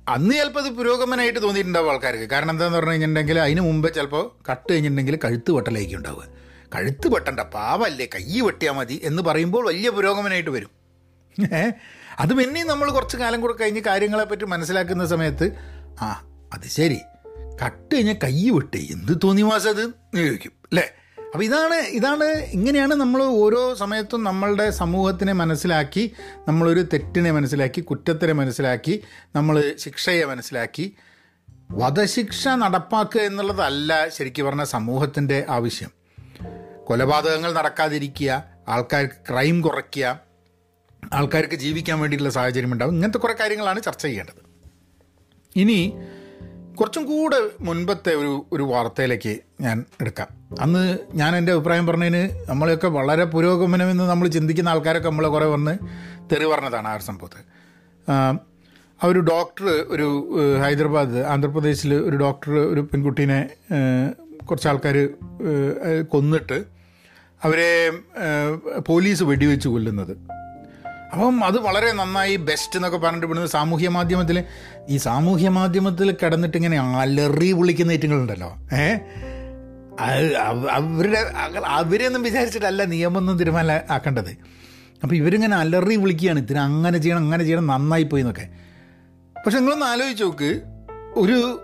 അന്ന് 0.08 0.36
ചിലപ്പോൾ 0.36 0.60
അത് 0.60 0.70
പുരോഗമനമായിട്ട് 0.70 1.44
തോന്നിയിട്ടുണ്ടാവും 1.44 1.90
ആൾക്കാർക്ക്. 1.92 2.30
കാരണം 2.30 2.50
എന്താണെന്ന് 2.50 2.78
പറഞ്ഞു 2.78 2.92
കഴിഞ്ഞിട്ടുണ്ടെങ്കിൽ 2.92 3.40
അതിന് 3.40 3.62
മുമ്പ് 3.62 3.94
ചിലപ്പോൾ 3.94 4.52
കട്ട് 4.52 4.74
കഴിഞ്ഞിട്ടുണ്ടെങ്കിൽ 4.74 5.20
കഴുത്ത് 5.24 5.52
വെട്ടലായിരിക്കും 5.52 5.98
ഉണ്ടാവുക. 5.98 6.28
കഴുത്ത് 6.76 7.08
വെട്ടണ്ട 7.16 7.40
പാവല്ലേ 7.40 8.06
കൈ 8.16 8.42
വെട്ടിയാൽ 8.42 8.74
മതി 8.74 9.02
എന്ന് 9.04 9.24
പറയുമ്പോൾ 9.24 9.68
വലിയ 9.68 9.90
പുരോഗമനമായിട്ട് 9.90 10.50
വരും. 10.50 10.72
അത് 12.20 12.34
പിന്നെയും 12.34 12.68
നമ്മൾ 12.68 12.92
കുറച്ച് 12.92 13.18
കാലം 13.18 13.42
കൂടെ 13.42 13.54
കഴിഞ്ഞ് 13.54 13.82
കാര്യങ്ങളെപ്പറ്റി 13.82 14.46
മനസ്സിലാക്കുന്ന 14.46 15.06
സമയത്ത് 15.06 15.52
ആ 16.02 16.10
അത് 16.54 16.68
ശരി. 16.68 17.00
കട്ട് 17.64 17.96
കഴിഞ്ഞാൽ 17.96 18.18
കൈ 18.24 18.50
വിട്ട് 18.50 18.78
എന്ത് 18.78 19.18
തോന്നി 19.24 19.42
മാസം 19.42 19.70
അത് 19.70 19.84
ചോദിക്കും 20.18 20.52
അല്ലേ? 20.66 20.84
അപ്പോൾ 21.26 21.44
ഇതാണ് 21.44 21.74
ഇതാണ് 21.74 22.24
ഇങ്ങനെയാണ് 22.24 22.94
നമ്മൾ 22.94 23.24
ഓരോ 23.24 23.74
സമയത്തും 23.74 24.24
നമ്മളുടെ 24.24 24.70
സമൂഹത്തിനെ 24.70 25.34
മനസ്സിലാക്കി 25.34 26.12
നമ്മളൊരു 26.48 26.82
തെറ്റിനെ 26.94 27.32
മനസ്സിലാക്കി 27.32 27.82
കുറ്റത്തിനെ 27.82 28.34
മനസ്സിലാക്കി 28.34 29.02
നമ്മൾ 29.36 29.74
ശിക്ഷയെ 29.78 30.26
മനസ്സിലാക്കി. 30.26 30.96
വധശിക്ഷ 31.72 32.48
നടപ്പാക്കുക 32.48 33.22
എന്നുള്ളതല്ല 33.22 34.10
ശരിക്കും 34.10 34.46
പറഞ്ഞ 34.46 34.64
സമൂഹത്തിന്റെ 34.64 35.46
ആവശ്യം. 35.50 35.92
കൊലപാതകങ്ങൾ 36.84 37.54
നടക്കാതിരിക്കുക 37.54 38.44
ആൾക്കാർക്ക് 38.68 39.14
ക്രൈം 39.14 39.62
കുറയ്ക്കുക 39.62 40.20
ആൾക്കാർക്ക് 41.14 41.56
ജീവിക്കാൻ 41.56 42.00
വേണ്ടിയിട്ടുള്ള 42.00 42.34
സാഹചര്യം 42.34 42.74
ഉണ്ടാവും 42.74 42.94
ഇങ്ങനത്തെ 42.94 43.18
കുറേ 43.18 43.34
കാര്യങ്ങളാണ് 43.34 43.82
ചർച്ച 43.82 44.04
ചെയ്യേണ്ടത്. 44.06 44.42
ഇനി 45.56 45.94
കുറച്ചും 46.76 47.06
കൂടെ 47.06 47.40
മുൻപത്തെ 47.62 48.12
ഒരു 48.16 48.46
ഒരു 48.54 48.64
വാർത്തയിലേക്ക് 48.64 49.40
ഞാൻ 49.62 49.86
എടുക്കാം. 50.02 50.28
അന്ന് 50.62 50.98
ഞാൻ 51.14 51.36
എന്റെ 51.36 51.52
അഭിപ്രായം 51.52 51.88
പറഞ്ഞതിന് 51.88 52.50
നമ്മളെയൊക്കെ 52.50 52.88
വളരെ 52.88 53.26
പുരോഗമനമെന്ന് 53.26 54.04
നമ്മൾ 54.04 54.28
ചിന്തിക്കുന്ന 54.28 54.70
ആൾക്കാരൊക്കെ 54.70 55.10
നമ്മളെ 55.10 55.30
കുറേ 55.30 55.46
വന്ന് 55.46 55.78
തെറി 56.32 56.46
പറഞ്ഞതാണ് 56.46 56.88
ആ 56.88 56.94
ഒരു 56.94 57.04
സംഭവത്തിൽ. 57.04 57.42
ആ 59.04 59.08
ഒരു 59.08 59.20
ഡോക്ടർ 59.20 59.66
ഒരു 59.66 60.08
ഹൈദരാബാദ് 60.64 61.18
ആന്ധ്രാപ്രദേശിൽ 61.18 61.94
ഒരു 61.94 62.18
ഡോക്ടർ 62.18 62.52
ഒരു 62.52 62.82
പെൺകുട്ടീനെ 62.82 63.50
കുറച്ച് 64.46 64.68
ആൾക്കാർ 64.68 65.10
കൊന്നിട്ട് 66.08 66.64
അവരെ 67.44 67.92
പോലീസ് 68.80 69.24
വെടിവെച്ച് 69.24 69.68
കൊല്ലുന്നത്. 69.68 70.18
അപ്പം 71.12 71.44
അത് 71.44 71.60
വളരെ 71.60 71.92
നന്നായി 71.92 72.36
ബെസ്റ്റ് 72.36 72.78
എന്നൊക്കെ 72.78 72.98
പറഞ്ഞിട്ട് 72.98 73.26
ഇവിടുന്ന് 73.26 73.48
സാമൂഹ്യ 73.48 73.90
മാധ്യമത്തിൽ 73.90 74.44
ഈ 74.90 74.98
സാമൂഹ്യ 74.98 75.50
മാധ്യമത്തിൽ 75.50 76.12
കിടന്നിട്ട് 76.12 76.58
ഇങ്ങനെ 76.58 76.80
അലറി 76.80 77.52
വിളിക്കുന്ന 77.52 77.92
ഐറ്റങ്ങളുണ്ടല്ലോ. 77.92 78.58
ഏ? 78.74 78.98
അവരുടെ 80.72 81.32
അവരെയൊന്നും 81.66 82.22
വിചാരിച്ചിട്ടല്ല 82.22 82.84
നിയമമൊന്നും 82.84 83.38
തീരുമാനം 83.38 83.80
ആക്കേണ്ടത്. 83.90 84.38
അപ്പോൾ 85.04 85.16
ഇവരിങ്ങനെ 85.16 85.56
അലറി 85.56 85.96
വിളിക്കുകയാണ്. 85.96 86.40
ഇതിന് 86.40 86.60
അങ്ങനെ 86.60 86.98
ചെയ്യണം 86.98 87.20
അങ്ങനെ 87.20 87.44
ചെയ്യണം 87.44 87.68
നന്നായി 87.68 88.04
പോയി 88.04 88.22
എന്നൊക്കെ. 88.22 88.50
പക്ഷെ 89.46 89.58
നിങ്ങളൊന്ന് 89.58 89.86
ആലോചിച്ച് 89.86 90.24
നോക്ക്. 90.24 90.62
ഒരു 91.16 91.62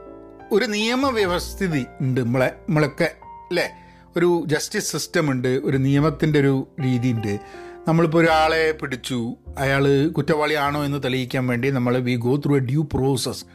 ഒരു 0.51 0.65
നിയമവ്യവസ്ഥിതി 0.65 1.86
ഉണ്ട് 2.01 2.21
നമ്മളെ 2.21 2.48
നമ്മളൊക്കെ 2.48 3.12
അല്ലേ? 3.24 3.69
ഒരു 4.17 4.43
ജസ്റ്റിസ് 4.48 4.91
സിസ്റ്റം 4.91 5.31
ഉണ്ട് 5.31 5.48
ഒരു 5.48 5.77
നിയമത്തിന്റെ 5.77 6.39
ഒരു 6.39 6.67
രീതി 6.83 7.07
ഉണ്ട്. 7.12 7.39
നമ്മളിപ്പോൾ 7.88 8.23
ഒരാളെ 8.23 8.71
പിടിച്ചു. 8.71 9.35
അയാൾ 9.57 10.07
കുറ്റവാളിയാണോ 10.07 10.85
എന്ന് 10.85 11.03
തെളിയിക്കാൻ 11.03 11.47
വേണ്ടി 11.47 11.69
നമ്മൾ 11.69 11.97
we 11.97 12.15
go 12.15 12.38
through 12.38 12.55
a 12.55 12.59
due 12.59 12.83
process 12.83 13.45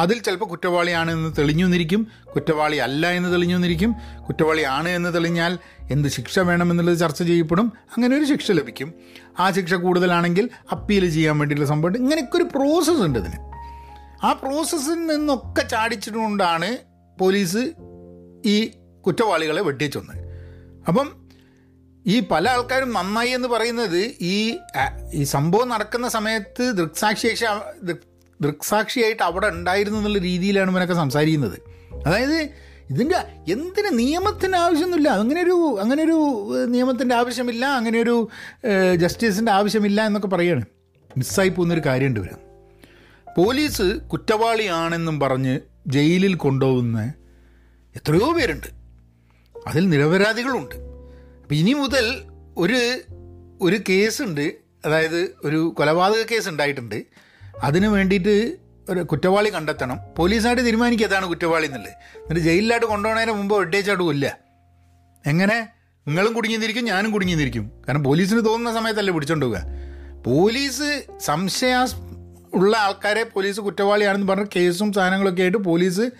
അതിൽ 0.00 0.18
ചിലപ്പോൾ 0.18 0.46
കുറ്റവാളിയാണ് 0.46 1.10
എന്ന് 1.10 1.32
തെളിഞ്ഞു 1.38 1.64
എന്നിരിക്കും 1.64 2.06
കുറ്റവാളി 2.34 2.76
അല്ല 2.76 3.10
എന്ന് 3.10 3.32
തെളിഞ്ഞു 3.32 3.54
എന്നിരിക്കും 3.54 3.94
കുറ്റവാളിയാണ് 4.28 4.88
എന്ന് 4.88 5.14
തെളിഞ്ഞാൽ 5.14 5.58
എന്ത് 5.90 6.08
ശിക്ഷ 6.08 6.38
വേണമെന്നുള്ളത് 6.38 6.98
ചർച്ച 6.98 7.22
ചെയ്യപ്പെടും. 7.22 7.72
അങ്ങനെ 7.90 8.16
ഒരു 8.16 8.24
ശിക്ഷ 8.24 8.52
ലഭിക്കും. 8.52 8.94
ആ 9.40 9.50
ശിക്ഷ 9.50 9.74
കൂടുതലാണെങ്കിൽ 9.74 10.50
അപ്പീൽ 10.72 11.10
ചെയ്യാൻ 11.10 11.38
വേണ്ടിയിട്ടുള്ള 11.38 11.68
സംഭവം. 11.68 11.96
ഇങ്ങനെയൊക്കെ 11.96 12.36
ഒരു 12.36 12.44
പ്രോസസ്സ് 12.44 13.02
ഉണ്ട് 13.02 13.18
ഇതിന് 13.18 13.52
ആ 14.26 14.32
പ്രോസസ്സിൽ 14.32 15.06
നിന്നൊക്കെ 15.06 15.62
ചാടിച്ചിട്ടുകൊണ്ടാണ് 15.62 16.76
പോലീസ് 17.18 17.72
ഈ 18.44 18.70
കുറ്റവാളികളെ 19.06 19.62
വെട്ടിച്ചൊന്ന് 19.62 20.12
അപ്പം 20.88 21.25
ഈ 22.06 22.20
പല 22.30 22.48
ആൾക്കാരും 22.48 22.92
നന്നായി 22.92 23.30
എന്ന് 23.30 23.48
പറയുന്നത് 23.48 24.14
ഈ 24.20 24.58
ഈ 25.14 25.22
സംഭവം 25.22 25.68
നടക്കുന്ന 25.68 26.08
സമയത്ത് 26.08 26.72
ദൃക്സാക്ഷി 26.72 27.28
ദൃക്സാക്ഷിയായിട്ട് 28.40 29.22
അവിടെ 29.22 29.46
ഉണ്ടായിരുന്നു 29.46 29.98
എന്നുള്ള 29.98 30.18
രീതിയിലാണ് 30.18 30.70
ഇവനൊക്കെ 30.70 30.94
സംസാരിക്കുന്നത്. 30.94 31.58
അതായത് 32.06 32.48
ഇതിന്റെ 32.90 33.16
എന്തിന് 33.52 33.98
നിയമത്തിന് 33.98 34.56
ആവശ്യമൊന്നുമില്ല. 34.56 35.08
അങ്ങനെ 35.08 35.42
ഒരു 35.42 35.78
അങ്ങനെ 35.80 36.04
ഒരു 36.04 36.18
നിയമത്തിന്റെ 36.66 37.14
ആവശ്യമില്ല 37.14 37.66
അങ്ങനെ 37.66 38.00
ഒരു 38.00 38.28
ജസ്റ്റിസിന്റെ 38.96 39.52
ആവശ്യമില്ല 39.52 40.06
എന്നൊക്കെ 40.06 40.28
പറയാണ്. 40.28 40.64
മിസ്സായി 41.16 41.48
പോകുന്നൊരു 41.48 41.82
കാര്യമുണ്ട് 41.86 42.20
ഇവർ 42.20 42.34
പോലീസ് 43.36 44.00
കുറ്റവാളിയാണെന്നും 44.12 45.20
പറഞ്ഞ് 45.20 45.60
ജയിലിൽ 45.86 46.34
കൊണ്ടുപോകുന്ന 46.34 47.12
എത്രയോ 47.96 48.32
പേരുണ്ട്. 48.32 48.66
അതിൽ 49.66 49.88
നിരപരാധികളുണ്ട്. 49.88 50.85
ഇനി 51.52 51.72
മുതൽ 51.72 52.22
ഒരു 52.58 53.02
ഒരു 53.60 53.80
കേസുണ്ട് 53.88 54.52
അതായത് 54.84 55.34
ഒരു 55.44 55.74
കൊലപാതക 55.78 56.22
കേസ് 56.22 56.48
ഉണ്ടായിട്ടുണ്ട്. 56.48 57.04
അതിന് 57.62 57.86
വേണ്ടിയിട്ട് 57.86 58.56
ഒരു 58.90 59.00
കുറ്റവാളി 59.00 59.50
കണ്ടെത്തണം. 59.54 59.98
പോലീസായിട്ട് 60.16 60.62
തീരുമാനിക്കുക 60.62 61.06
അതാണ് 61.06 61.26
കുറ്റവാളി 61.26 61.66
എന്നുള്ളത്. 61.66 61.92
എന്നിട്ട് 62.16 62.40
ജയിലിലായിട്ട് 62.40 62.86
കൊണ്ടുപോകുന്നതിന് 62.86 63.38
മുമ്പ് 63.38 63.54
ഒട്ടേച്ചായിട്ട് 63.54 64.04
കൊല്ല 64.04 64.38
എങ്ങനെ? 65.26 65.68
നിങ്ങളും 66.08 66.32
കുടുങ്ങിയിരിക്കും 66.32 66.84
ഞാനും 66.84 67.12
കുടുങ്ങിയിരിക്കും 67.12 67.72
കാരണം 67.88 68.04
പോലീസിന് 68.04 68.44
തോന്നുന്ന 68.44 68.78
സമയത്തല്ലേ 68.78 69.14
പിടിച്ചോണ്ട് 69.14 69.46
പോവുക. 69.46 69.64
പോലീസ് 70.24 71.04
സംശയാസ് 71.20 71.94
ഉള്ള 72.54 72.76
ആൾക്കാരെ 72.76 73.22
പോലീസ് 73.22 73.60
കുറ്റവാളിയാണെന്ന് 73.60 74.28
പറഞ്ഞ 74.28 74.44
കേസും 74.56 74.92
സാധനങ്ങളൊക്കെ 74.92 75.42
ആയിട്ട് 75.42 75.58
പോലീസ് 75.58 76.10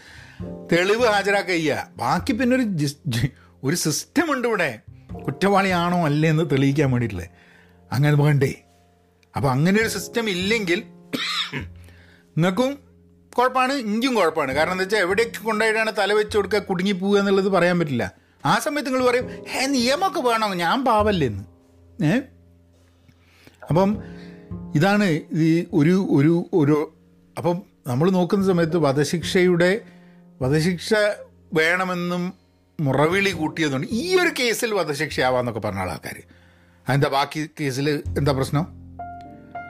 തെളിവ് 0.73 1.07
ഹാജരാക്കുക 1.07 1.89
ബാക്കി 1.97 2.33
പിന്നെ 2.33 2.57
ഒരു 2.57 2.67
ഒരു 3.65 3.77
സിസ്റ്റം 3.77 4.33
ഉണ്ട് 4.33 4.49
ഇവിടെ. 4.49 4.81
കുറ്റവാളിയാണോ 5.25 6.05
അല്ലേ 6.05 6.31
എന്ന് 6.31 6.51
തെളിയിക്കാൻ 6.53 6.91
വേണ്ടിയിട്ടുള്ളത് 6.91 7.29
അങ്ങനെ 7.93 8.17
വേണ്ടേ. 8.17 8.55
അപ്പോൾ 9.37 9.51
അങ്ങനെ 9.51 9.83
ഒരു 9.83 9.89
സിസ്റ്റം 9.89 10.31
ഇല്ലെങ്കിൽ 10.31 10.83
നിങ്ങൾക്കും 12.37 12.79
കുഴപ്പമാണ് 13.37 13.73
ഇഞ്ചും 13.73 14.15
കുഴപ്പമാണ്. 14.15 14.53
കാരണം 14.53 14.73
എന്താ 14.73 14.85
വെച്ചാൽ 14.85 14.99
എവിടേക്ക് 14.99 15.45
കൊണ്ടുപോയിട്ടാണ് 15.45 15.93
തല 15.99 16.13
വെച്ച് 16.13 16.37
കൊടുക്കുക 16.37 16.59
കുടുങ്ങി 16.59 16.93
പോവുക 16.93 17.19
എന്നുള്ളത് 17.19 17.49
പറയാൻ 17.49 17.79
പറ്റില്ല. 17.79 18.13
ആ 18.45 18.59
സമയത്ത് 18.59 18.95
നിങ്ങൾ 18.95 19.07
പറയും 19.07 19.29
ഹേ 19.49 19.67
നിയമമൊക്കെ 19.67 20.21
വേണോ? 20.21 20.55
ഞാൻ 20.55 20.85
പാവല്ലേ 20.85 21.27
എന്ന്. 21.27 21.45
ഏ? 22.05 22.21
അപ്പം 23.71 24.03
ഇതാണ് 24.75 25.21
ഈ 25.33 25.67
ഒരു 25.73 26.07
ഒരു 26.11 26.51
ഒരു 26.53 26.93
അപ്പം 27.39 27.63
നമ്മൾ 27.87 28.11
നോക്കുന്ന 28.11 28.47
സമയത്ത് 28.47 28.77
വധശിക്ഷയുടെ 28.77 29.81
വധശിക്ഷ 30.43 30.95
വേണമെന്നും 31.53 32.35
മുറവിളി 32.81 33.31
കൂട്ടിയതുകൊണ്ട് 33.31 33.87
ഈ 33.91 34.17
ഒരു 34.17 34.31
കേസിൽ 34.41 34.75
വധശിക്ഷയാവാന്നൊക്കെ 34.75 35.61
പറഞ്ഞ 35.61 35.79
ആൾക്കാർ 35.79 36.23
അതെന്താ 36.89 37.09
ബാക്കി 37.09 37.51
കേസിൽ 37.61 38.03
എന്താ 38.19 38.33
പ്രശ്നം? 38.33 38.67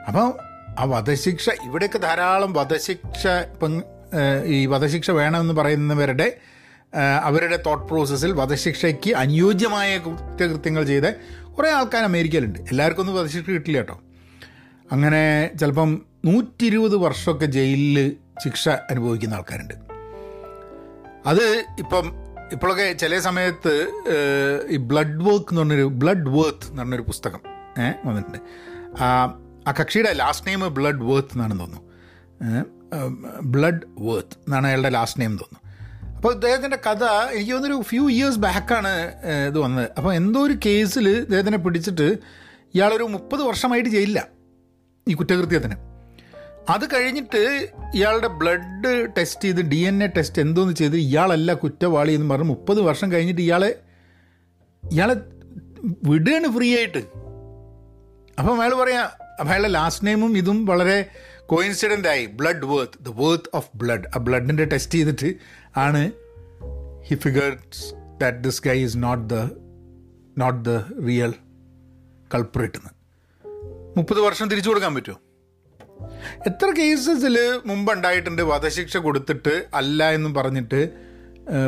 അപ്പോൾ 0.07 0.37
ആ 0.79 0.83
വധശിക്ഷ 0.83 1.49
ഇവിടെയൊക്കെ 1.49 1.97
ധാരാളം 1.97 2.53
വധശിക്ഷ 2.53 3.27
ഇപ്പം 3.27 3.83
ഈ 4.45 4.65
വധശിക്ഷ 4.65 5.11
വേണമെന്ന് 5.11 5.53
പറയുന്നവരുടെ 5.53 6.37
അവരുടെ 7.23 7.59
തോട്ട് 7.65 7.87
പ്രോസസ്സിൽ 7.87 8.31
വധശിക്ഷയ്ക്ക് 8.31 9.11
അനുയോജ്യമായ 9.13 9.97
കുറ്റകൃത്യങ്ങൾ 9.97 10.83
ചെയ്ത 10.83 11.03
കുറേ 11.57 11.71
ആൾക്കാർ 11.71 12.03
അമേരിക്കയിലുണ്ട്. 12.03 12.59
എല്ലാവർക്കും 12.59 13.01
ഒന്നും 13.01 13.15
വധശിക്ഷ 13.15 13.49
കിട്ടില്ല 13.49 13.77
കേട്ടോ. 13.77 14.01
അങ്ങനെ 14.91 15.51
ചിലപ്പം 15.59 16.05
നൂറ്റി 16.25 16.65
ഇരുപത് 16.65 16.95
വർഷമൊക്കെ 16.95 17.45
ജയിലിൽ 17.45 18.15
ശിക്ഷ 18.43 18.69
അനുഭവിക്കുന്ന 18.69 19.33
ആൾക്കാരുണ്ട്. 19.33 19.73
അത് 21.25 21.65
ഇപ്പം 21.79 22.26
ഇപ്പോഴൊക്കെ 22.53 22.93
ചില 22.93 23.19
സമയത്ത് 23.19 23.73
ഈ 24.69 24.77
ബ്ലഡ് 24.77 25.21
വർക്ക് 25.21 25.45
എന്ന് 25.49 25.61
പറഞ്ഞൊരു 25.61 25.83
ബ്ലഡ് 25.83 26.29
വർത്ത് 26.29 26.67
എന്ന് 26.67 26.81
പറഞ്ഞൊരു 26.81 27.01
പുസ്തകം 27.01 27.41
ഏഹ് 27.83 28.07
വന്നിട്ടുണ്ട്. 28.07 28.37
ആ 29.01 29.71
കക്ഷിയുടെ 29.79 30.13
ലാസ്റ്റ് 30.13 30.47
നെയിം 30.47 30.59
ബ്ലഡ് 30.73 31.03
വർത്ത് 31.03 31.33
എന്നാണെന്ന് 31.33 31.63
തോന്നുന്നു. 31.63 31.83
ബ്ലഡ് 33.41 33.81
വർത്ത് 33.99 34.37
എന്നാണ് 34.45 34.67
അയാളുടെ 34.67 34.89
ലാസ്റ്റ് 34.89 35.19
നെയിം 35.19 35.31
തോന്നുന്നു. 35.31 35.61
അപ്പോൾ 36.15 36.33
ഇദ്ദേഹത്തിന്റെ 36.33 36.77
കഥ 36.77 37.03
എനിക്ക് 37.33 37.51
തോന്നുന്നൊരു 37.51 37.83
ഫ്യൂ 37.83 38.09
ഇയേഴ്സ് 38.09 38.39
ബാക്കാണ് 38.39 38.93
ഇത് 39.47 39.59
വന്നത്. 39.59 39.89
അപ്പോൾ 39.97 40.13
എന്തോ 40.13 40.39
ഒരു 40.45 40.55
കേസിൽ 40.65 41.09
ഇദ്ദേഹത്തിനെ 41.09 41.57
പിടിച്ചിട്ട് 41.57 42.17
ഇയാളൊരു 42.75 43.03
മുപ്പത് 43.03 43.41
വർഷമായിട്ട് 43.41 43.89
ചെയ്യില്ല 43.89 44.27
ഈ 45.07 45.13
കുറ്റകൃത്യത്തിന്. 45.13 45.75
അത് 46.69 46.85
കഴിഞ്ഞിട്ട് 46.93 47.69
ഇയാളുടെ 47.95 48.27
ബ്ലഡ് 48.27 49.07
ടെസ്റ്റ് 49.17 49.41
ചെയ്ത് 49.41 49.61
ഡി 49.61 49.75
എൻ 49.75 50.03
എ 50.03 50.07
ടെസ്റ്റ് 50.07 50.41
എന്തോന്ന് 50.41 50.73
ചെയ്ത് 50.73 50.95
ഇയാളല്ല 50.95 51.53
കുറ്റവാളി 51.53 52.11
എന്ന് 52.11 52.29
പറഞ്ഞ് 52.29 52.47
മുപ്പത് 52.47 52.81
വർഷം 52.81 53.11
കഴിഞ്ഞിട്ട് 53.11 53.41
ഇയാളെ 53.41 53.79
ഇയാളെ 54.91 55.15
വിടുകയാണ് 56.03 56.47
ഫ്രീ 56.57 56.77
ആയിട്ട്. 56.77 56.97
അപ്പം 58.39 58.61
അയാൾ 58.61 58.73
പറയാം 58.73 59.05
അയാളുടെ 59.47 59.67
ലാസ്റ്റ് 59.67 60.05
നെയിമും 60.05 60.37
ഇതും 60.37 60.65
വളരെ 60.65 61.09
കോയിൻസിഡന്റ് 61.45 62.07
ആയി. 62.07 62.25
Blood 62.25 62.65
worth 62.65 63.03
the 63.03 63.09
worth 63.09 63.49
of 63.53 63.69
blood 63.75 64.03
ആ 64.15 64.19
ബ്ലഡിന്റെ 64.19 64.65
ടെസ്റ്റ് 64.65 64.91
ചെയ്തിട്ട് 64.91 65.35
ആണ് 65.77 66.11
he 67.03 67.15
figures 67.15 67.93
that 68.21 68.37
this 68.37 68.61
guy 68.65 68.83
is 68.83 68.97
not 68.97 69.33
the 69.33 69.37
not 70.37 70.65
the 70.65 70.69
real 71.05 71.33
culprit 72.33 72.77
എന്ന്. 72.77 72.89
മുപ്പത് 73.97 74.19
വർഷം 74.19 74.49
തിരിച്ചു 74.49 74.69
കൊടുക്കാൻ 74.69 74.95
പറ്റുമോ? 74.95 75.19
എത്ര 76.47 76.73
കേസസിൽ 76.79 77.59
മുമ്പ് 77.65 77.93
ഉണ്ടായിട്ടുണ്ട് 77.93 78.41
വധശിക്ഷ 78.41 78.97
കൊടുത്തിട്ട് 78.97 79.65
അല്ല 79.73 80.09
എന്നും 80.09 80.33
പറഞ്ഞിട്ട് 80.33 80.89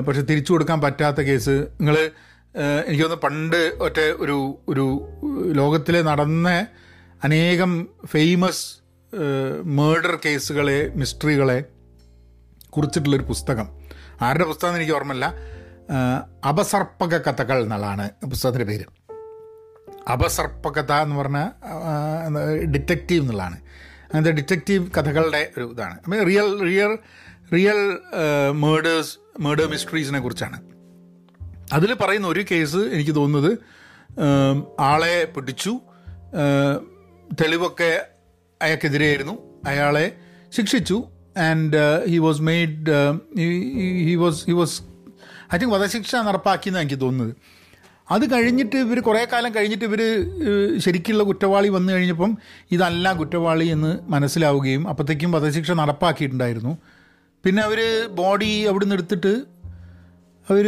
പക്ഷെ 0.08 0.22
തിരിച്ചു 0.22 0.54
കൊടുക്കാൻ 0.54 0.82
പറ്റാത്ത 0.82 1.18
കേസ് 1.18 1.50
നിങ്ങൾ 1.50 1.98
എനിക്ക് 2.88 3.04
തോന്നുന്നു 3.04 3.28
പണ്ട് 3.28 3.74
ഒറ്റ 3.80 4.00
ഒരു 4.00 4.60
ഒരു 4.70 4.86
ലോകത്തിൽ 5.51 6.01
നടന്ന 6.01 6.68
അനേകം 7.24 7.88
ഫേമസ് 8.06 8.66
മേർഡർ 9.63 10.20
കേസുകളെ 10.25 10.92
മിസ്റ്ററികളെ 10.96 11.63
കുറിച്ചിട്ടുള്ളൊരു 12.70 13.24
പുസ്തകം. 13.24 13.68
ആരുടെ 14.22 14.44
പുസ്തകം 14.44 14.75
എനിക്ക് 14.75 14.94
ഓർമ്മയില്ല. 14.94 15.34
അപസർപ്പക 16.48 17.18
കഥകൾ 17.18 17.63
എന്നുള്ളതാണ് 17.63 18.10
പുസ്തകത്തിന്റെ 18.10 18.66
പേര്. 18.66 18.86
അപസർപ്പകഥ 20.12 20.92
എന്ന് 20.92 21.16
പറഞ്ഞാൽ 21.16 21.50
ഡിറ്റക്റ്റീവ് 22.66 23.22
എന്നുള്ളതാണ്. 23.24 23.58
അങ്ങനത്തെ 24.13 24.32
ഡിറ്റക്റ്റീവ് 24.32 24.92
കഥകളുടെ 24.98 25.51
ഒരു 25.58 25.66
ഇതാണ്. 25.72 25.96
അപ്പം 25.98 26.25
real 26.25 26.48
real 26.63 26.98
real 27.54 27.80
murders 28.51 29.18
murder 29.39 29.68
മിസ്റ്ററീസിനെ 29.70 30.20
കുറിച്ചാണ്. 30.20 30.58
അതിൽ 31.74 31.94
പറയുന്ന 31.94 32.28
ഒരു 32.28 32.46
കേസ് 32.51 32.78
എനിക്ക് 32.78 33.16
തോന്നുന്നത് 33.16 33.51
ആളെ 34.80 35.25
പിടിച്ചു 35.36 35.74
തെളിവൊക്കെ 37.42 37.92
അയാൾക്കെതിരെയായിരുന്നു. 38.62 39.36
അയാളെ 39.68 40.06
ശിക്ഷിച്ചു 40.58 41.04
and 41.50 42.10
he 42.10 42.18
was 42.18 42.42
made 42.42 42.96
he 44.08 44.16
was 44.16 44.46
he 44.46 44.51
was 44.51 44.82
I 45.56 45.58
think 45.58 45.75
വധശിക്ഷ 45.75 46.16
നടപ്പാക്കിയെന്നാണ് 46.16 46.86
എനിക്ക് 46.86 47.01
തോന്നുന്നത്. 47.01 47.36
അത് 48.10 48.34
കഴിഞ്ഞിട്ട് 48.34 48.75
ഇവർ 48.75 49.00
കുറേ 49.00 49.25
കാലം 49.34 49.56
കഴിഞ്ഞിട്ട് 49.56 49.86
ഇവർ 49.86 50.01
ശരിക്കുള്ള 50.78 51.24
കുറ്റവാളി 51.24 51.70
വന്നു 51.70 51.94
കഴിഞ്ഞപ്പം 51.94 52.38
ഇതല്ല 52.72 53.13
കുറ്റവാളി 53.13 53.66
എന്ന് 53.66 54.12
മനസ്സിലാവുകയും 54.12 54.88
അപ്പോഴത്തേക്കും 54.88 55.32
വധശിക്ഷ 55.32 55.72
നടപ്പാക്കിയിട്ടുണ്ടായിരുന്നു. 55.72 56.78
പിന്നെ 57.46 57.62
അവർ 57.63 57.80
ബോഡി 58.12 58.66
അവിടുന്ന് 58.70 58.96
എടുത്തിട്ട് 58.96 59.34
അവർ 60.50 60.66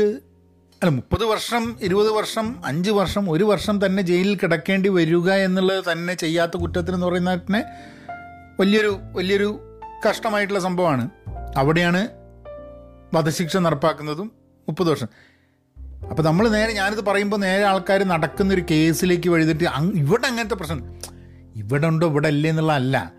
അല്ല 0.82 0.92
മുപ്പത് 0.92 1.24
വർഷം 1.24 1.64
ഇരുപത് 1.82 2.10
വർഷം 2.10 2.46
അഞ്ച് 2.66 2.92
വർഷം 2.92 3.32
ഒരു 3.32 3.44
വർഷം 3.44 3.86
തന്നെ 3.86 4.02
ജയിലിൽ 4.04 4.36
കിടക്കേണ്ടി 4.44 4.90
വരിക 4.90 5.30
എന്നുള്ളത് 5.48 5.92
തന്നെ 5.92 6.14
ചെയ്യാത്ത 6.14 6.52
കുറ്റത്തിനെന്ന് 6.52 7.08
പറയുന്നതിനെ 7.08 7.62
വലിയൊരു 8.60 9.00
വലിയൊരു 9.18 9.50
കഷ്ടമായിട്ടുള്ള 10.10 10.60
സംഭവമാണ്. 10.60 11.10
അവിടെയാണ് 11.58 12.02
വധശിക്ഷ 13.14 13.58
നടപ്പാക്കുന്നതും 13.58 14.32
മുപ്പത് 14.68 14.90
വർഷം. 14.90 15.10
അപ്പോൾ 16.10 16.24
നമ്മൾ 16.24 16.50
നേരെ 16.50 16.74
ഞാനിത് 16.74 17.06
പറയുമ്പോൾ 17.06 17.38
നേരെ 17.38 17.64
ആൾക്കാർ 17.64 18.04
നടക്കുന്നൊരു 18.04 18.64
കേസിലേക്ക് 18.72 19.30
വഴുതിട്ട് 19.30 19.64
ഇവിടെ 19.96 20.28
അങ്ങനത്തെ 20.28 20.56
പ്രശ്നം. 20.56 20.96
ഇവിടെ 21.56 21.88
ഉണ്ടോ 21.88 22.08
ഇവിടെ 22.08 22.28
ഇല്ലേ 22.28 22.50
എന്നുള്ളതല്ല. 22.50 23.12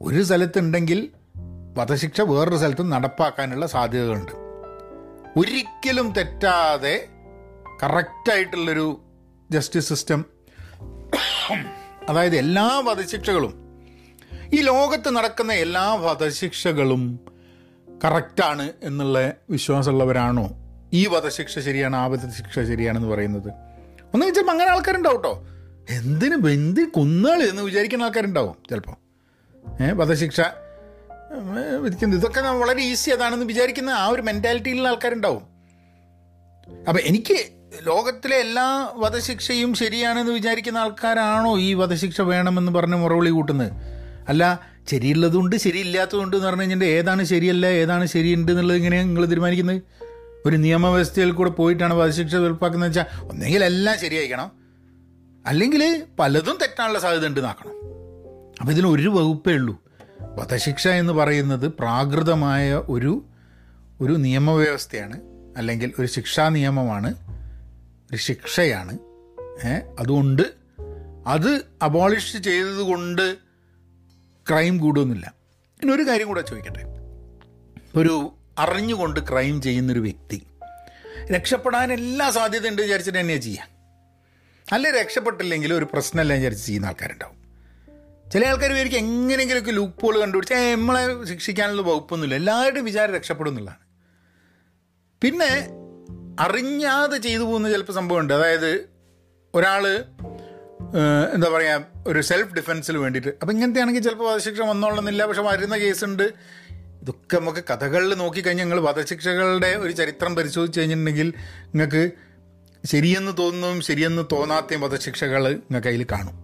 ഒരു 0.00 0.22
സ്ഥലത്തുണ്ടെങ്കിൽ 0.22 1.08
വധശിക്ഷ 1.76 2.20
വേറൊരു 2.20 2.56
സ്ഥലത്തും 2.56 2.90
നടപ്പാക്കാനുള്ള 2.90 3.66
സാധ്യതകളുണ്ട്. 3.66 4.32
ഒരിക്കലും 5.38 6.12
തെറ്റാതെ 6.12 7.08
കറക്റ്റായിട്ടുള്ളൊരു 7.82 9.00
ജസ്റ്റിസ് 9.50 9.88
സിസ്റ്റം 9.88 10.24
അതായത് 12.08 12.36
എല്ലാ 12.36 12.82
വധശിക്ഷകളും 12.84 13.54
ഈ 14.52 14.60
ലോകത്ത് 14.60 15.10
നടക്കുന്ന 15.16 15.52
എല്ലാ 15.52 15.94
വധശിക്ഷകളും 15.94 17.20
കറക്റ്റാണ് 18.04 18.72
എന്നുള്ള 18.82 19.32
വിശ്വാസമുള്ളവരാണോ? 19.50 20.67
ഈ 20.92 21.06
വധശിക്ഷ 21.06 21.58
ശരിയാണ് 21.58 21.96
ആ 21.96 22.06
വധശിക്ഷ 22.06 22.58
ശരിയാണെന്ന് 22.58 23.08
പറയുന്നത്. 23.08 23.48
ഒന്ന് 24.14 24.26
ചിലപ്പോൾ 24.26 24.52
അങ്ങനെ 24.52 24.70
ആൾക്കാരുണ്ടാവും 24.70 25.16
കേട്ടോ 25.16 25.46
എന്തിന് 25.90 26.48
എന്ത് 26.48 26.80
കുന്നുകൾ 26.80 27.42
എന്ന് 27.42 27.62
വിചാരിക്കുന്ന 27.62 28.02
ആൾക്കാരുണ്ടാവും 28.02 28.56
ചിലപ്പോൾ 28.70 28.96
ഏഹ് 29.82 29.92
വധശിക്ഷ 29.92 30.40
വിധിക്കുന്നത്. 31.80 32.18
ഇതൊക്കെ 32.18 32.40
വളരെ 32.40 32.82
ഈസി 32.82 33.10
അതാണെന്ന് 33.10 33.46
വിചാരിക്കുന്ന 33.46 33.90
ആ 33.90 34.06
ഒരു 34.06 34.22
മെന്റാലിറ്റിയിലുള്ള 34.22 34.88
ആൾക്കാരുണ്ടാവും. 34.88 35.42
അപ്പം 36.88 37.00
എനിക്ക് 37.04 37.34
ലോകത്തിലെ 37.86 38.36
എല്ലാ 38.36 38.92
വധശിക്ഷയും 38.96 39.74
ശരിയാണെന്ന് 39.74 40.32
വിചാരിക്കുന്ന 40.32 40.78
ആൾക്കാരാണോ 40.78 41.58
ഈ 41.58 41.74
വധശിക്ഷ 41.74 42.20
വേണമെന്ന് 42.20 42.72
പറഞ്ഞ് 42.72 42.96
മുറവിളി 42.96 43.30
കൂട്ടുന്നത്? 43.30 43.72
അല്ല 44.28 44.60
ശരിയുള്ളതുണ്ട് 44.90 45.56
ശരിയില്ലാത്തതുണ്ട് 45.56 46.36
എന്ന് 46.36 46.48
പറഞ്ഞു 46.48 46.62
കഴിഞ്ഞാൽ 46.62 46.84
ഏതാണ് 46.84 47.24
ശരിയല്ല 47.24 47.66
ഏതാണ് 47.66 48.06
ശരിയുണ്ട് 48.06 48.52
എന്നുള്ളത് 48.52 48.76
ഇങ്ങനെ 48.76 49.04
നിങ്ങൾ 49.04 49.26
തീരുമാനിക്കുന്നത്? 49.26 49.82
ഒരു 50.46 50.56
നിയമവ്യവസ്ഥയിൽ 50.56 51.30
കൂടെ 51.30 51.50
പോയിട്ടാണ് 51.50 51.94
വധശിക്ഷ 51.94 52.34
തീർപ്പാക്കുന്നത് 52.34 52.88
വെച്ചാൽ 52.88 53.04
ഒന്നെങ്കിൽ 53.20 53.64
എല്ലാം 53.64 53.98
ശരിയായിരിക്കണം. 53.98 54.52
അല്ലെങ്കിൽ 55.46 56.06
പലതും 56.18 56.58
തെറ്റാനുള്ള 56.60 56.98
സാധ്യത 56.98 57.26
ഉണ്ട് 57.26 57.44
നോക്കണം 57.44 57.70
അപ്പം 58.60 58.72
ഇതിന് 58.72 58.86
ഒരു 58.86 59.08
വകുപ്പേ 59.08 59.52
ഉള്ളൂ. 59.52 59.82
വധശിക്ഷ 60.20 60.88
എന്ന് 60.88 61.12
പറയുന്നത് 61.12 61.68
പ്രാകൃതമായ 61.68 62.74
ഒരു 62.74 63.24
ഒരു 64.00 64.12
നിയമവ്യവസ്ഥയാണ്. 64.12 65.20
അല്ലെങ്കിൽ 65.56 65.92
ഒരു 65.98 66.06
ശിക്ഷാ 66.06 66.48
നിയമമാണ്. 66.48 67.14
ഒരു 68.10 68.16
ശിക്ഷയാണ്. 68.16 68.98
അതുകൊണ്ട് 69.98 70.42
അത് 71.26 71.60
അബോളിഷ് 71.82 72.36
ചെയ്തതുകൊണ്ട് 72.36 73.36
ക്രൈം 74.48 74.78
കൂടുന്നില്ല 74.78 75.34
ഇനി 75.82 75.92
ഒരു 75.92 76.02
കാര്യം 76.02 76.28
കൂടെ 76.28 76.40
ചോദിക്കട്ടെ. 76.40 76.84
ഒരു 77.96 78.32
അറിഞ്ഞുകൊണ്ട് 78.58 79.20
ക്രൈം 79.20 79.62
ചെയ്യുന്നൊരു 79.62 80.00
വ്യക്തി. 80.00 80.46
രക്ഷപ്പെടാൻ 81.30 81.92
എല്ലാ 81.92 82.30
സാധ്യതയുണ്ട് 82.30 82.82
വിചാരിച്ചിട്ട് 82.82 83.20
തന്നെയാണ് 83.20 83.42
ചെയ്യാം. 83.42 83.68
അല്ല 84.72 84.90
രക്ഷപ്പെട്ടില്ലെങ്കിൽ 84.90 85.74
ഒരു 85.74 85.86
പ്രശ്നമല്ല 85.92 86.34
വിചാരിച്ച് 86.34 86.66
ചെയ്യുന്ന 86.66 86.86
ആൾക്കാരുണ്ടാവും. 86.86 87.38
ചില 88.30 88.46
ആൾക്കാർ 88.46 88.70
വിചാരിക്കും 88.70 88.98
എങ്ങനെയെങ്കിലുമൊക്കെ 88.98 89.72
ലൂക്ക് 89.72 89.94
പോൾ 90.00 90.20
കണ്ടുപിടിച്ച് 90.20 90.54
നമ്മളെ 90.54 91.24
ശിക്ഷിക്കാനുള്ള 91.24 91.82
വകുപ്പൊന്നുമില്ല. 91.82 92.34
എല്ലാവരുടെയും 92.34 92.84
വിചാരം 92.84 93.14
രക്ഷപ്പെടുന്നുള്ളതാണ് 93.14 93.82
പിന്നെ 95.22 95.68
അറിഞ്ഞാതെ 96.40 97.18
ചെയ്തു 97.18 97.42
പോകുന്ന 97.42 97.70
ചിലപ്പോൾ 97.70 97.92
സംഭവമുണ്ട്. 97.92 98.32
അതായത് 98.32 98.88
ഒരാൾ 99.54 100.04
എന്താ 101.34 101.48
പറയുക 101.48 101.86
ഒരു 102.06 102.20
സെൽഫ് 102.20 102.54
ഡിഫെൻസിന് 102.54 102.98
വേണ്ടിയിട്ട്. 102.98 103.28
അപ്പം 103.28 103.54
ഇങ്ങനത്തെ 103.54 103.80
ആണെങ്കിൽ 103.80 104.02
ചിലപ്പോൾ 104.02 104.32
വധശിക്ഷ 104.32 104.60
വന്നോളണമെന്നില്ല 104.60 105.26
പക്ഷെ 105.26 105.42
വരുന്ന 105.42 105.76
കേസുണ്ട് 105.76 106.32
ഇതൊക്കെ 107.02 107.38
നമുക്ക് 107.38 107.64
കഥകളിൽ 107.70 108.14
നോക്കിക്കഴിഞ്ഞാൽ 108.14 108.64
നിങ്ങൾ 108.64 108.80
വധശിക്ഷകളുടെ 108.80 109.66
ഒരു 109.66 109.92
ചരിത്രം 109.92 110.34
പരിശോധിച്ച് 110.34 110.80
കഴിഞ്ഞിട്ടുണ്ടെങ്കിൽ 110.80 111.34
നിങ്ങൾക്ക് 111.66 112.10
ശരിയെന്ന് 112.86 113.32
തോന്നുന്നതും 113.38 113.80
ശരിയെന്ന് 113.80 114.22
തോന്നാത്തയും 114.32 114.80
വധശിക്ഷകൾ 114.80 115.48
നിങ്ങൾക്ക് 115.48 115.88
അതിൽ 115.88 116.06
കാണും. 116.12 116.34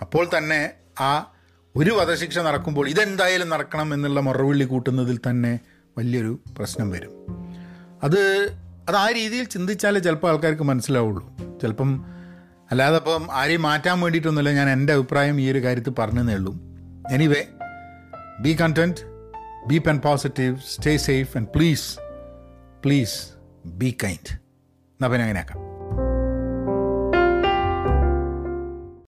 അപ്പോൾ 0.00 0.28
തന്നെ 0.38 0.70
ആ 1.00 1.32
ഒരു 1.76 1.90
വധശിക്ഷ 1.90 2.38
നടക്കുമ്പോൾ 2.38 2.88
ഇതെന്തായാലും 2.88 3.48
നടക്കണം 3.48 3.94
എന്നുള്ള 3.94 4.20
മറുപള്ളി 4.20 4.64
കൂട്ടുന്നതിൽ 4.64 5.20
തന്നെ 5.30 5.60
വലിയൊരു 5.98 6.40
പ്രശ്നം 6.58 6.90
വരും. 6.90 7.10
അത് 8.02 8.52
അത് 8.88 8.96
ആ 8.96 9.10
രീതിയിൽ 9.10 9.44
ചിന്തിച്ചാലേ 9.44 10.00
ചിലപ്പോൾ 10.00 10.30
ആൾക്കാർക്ക് 10.30 10.62
മനസ്സിലാവുള്ളൂ. 10.62 11.36
ചിലപ്പം 11.62 12.04
അല്ലാതെ 12.70 12.96
ഇപ്പം 12.96 13.28
ആരെയും 13.32 13.62
മാറ്റാൻ 13.62 14.00
വേണ്ടിയിട്ടൊന്നുമില്ല. 14.00 14.50
ഞാൻ 14.50 14.70
എന്റെ 14.70 14.92
അഭിപ്രായം 14.92 15.40
ഈ 15.40 15.50
ഒരു 15.50 15.62
കാര്യത്തിൽ 15.62 15.90
പറഞ്ഞതേ 15.90 16.34
ഉള്ളൂ. 16.34 16.54
Anyway 17.12 17.44
be 18.40 18.56
content 18.60 19.13
B 19.67 19.77
pen 19.77 19.99
positive 19.99 20.57
stay 20.67 20.97
safe 20.97 21.37
and 21.37 21.47
please 21.47 21.99
please 22.85 23.17
be 23.65 23.97
kind 24.03 24.29
എന്നാൽ 24.99 25.09
പിന്നെ 25.09 25.25
അങ്ങനെയാക്കാം 25.25 25.72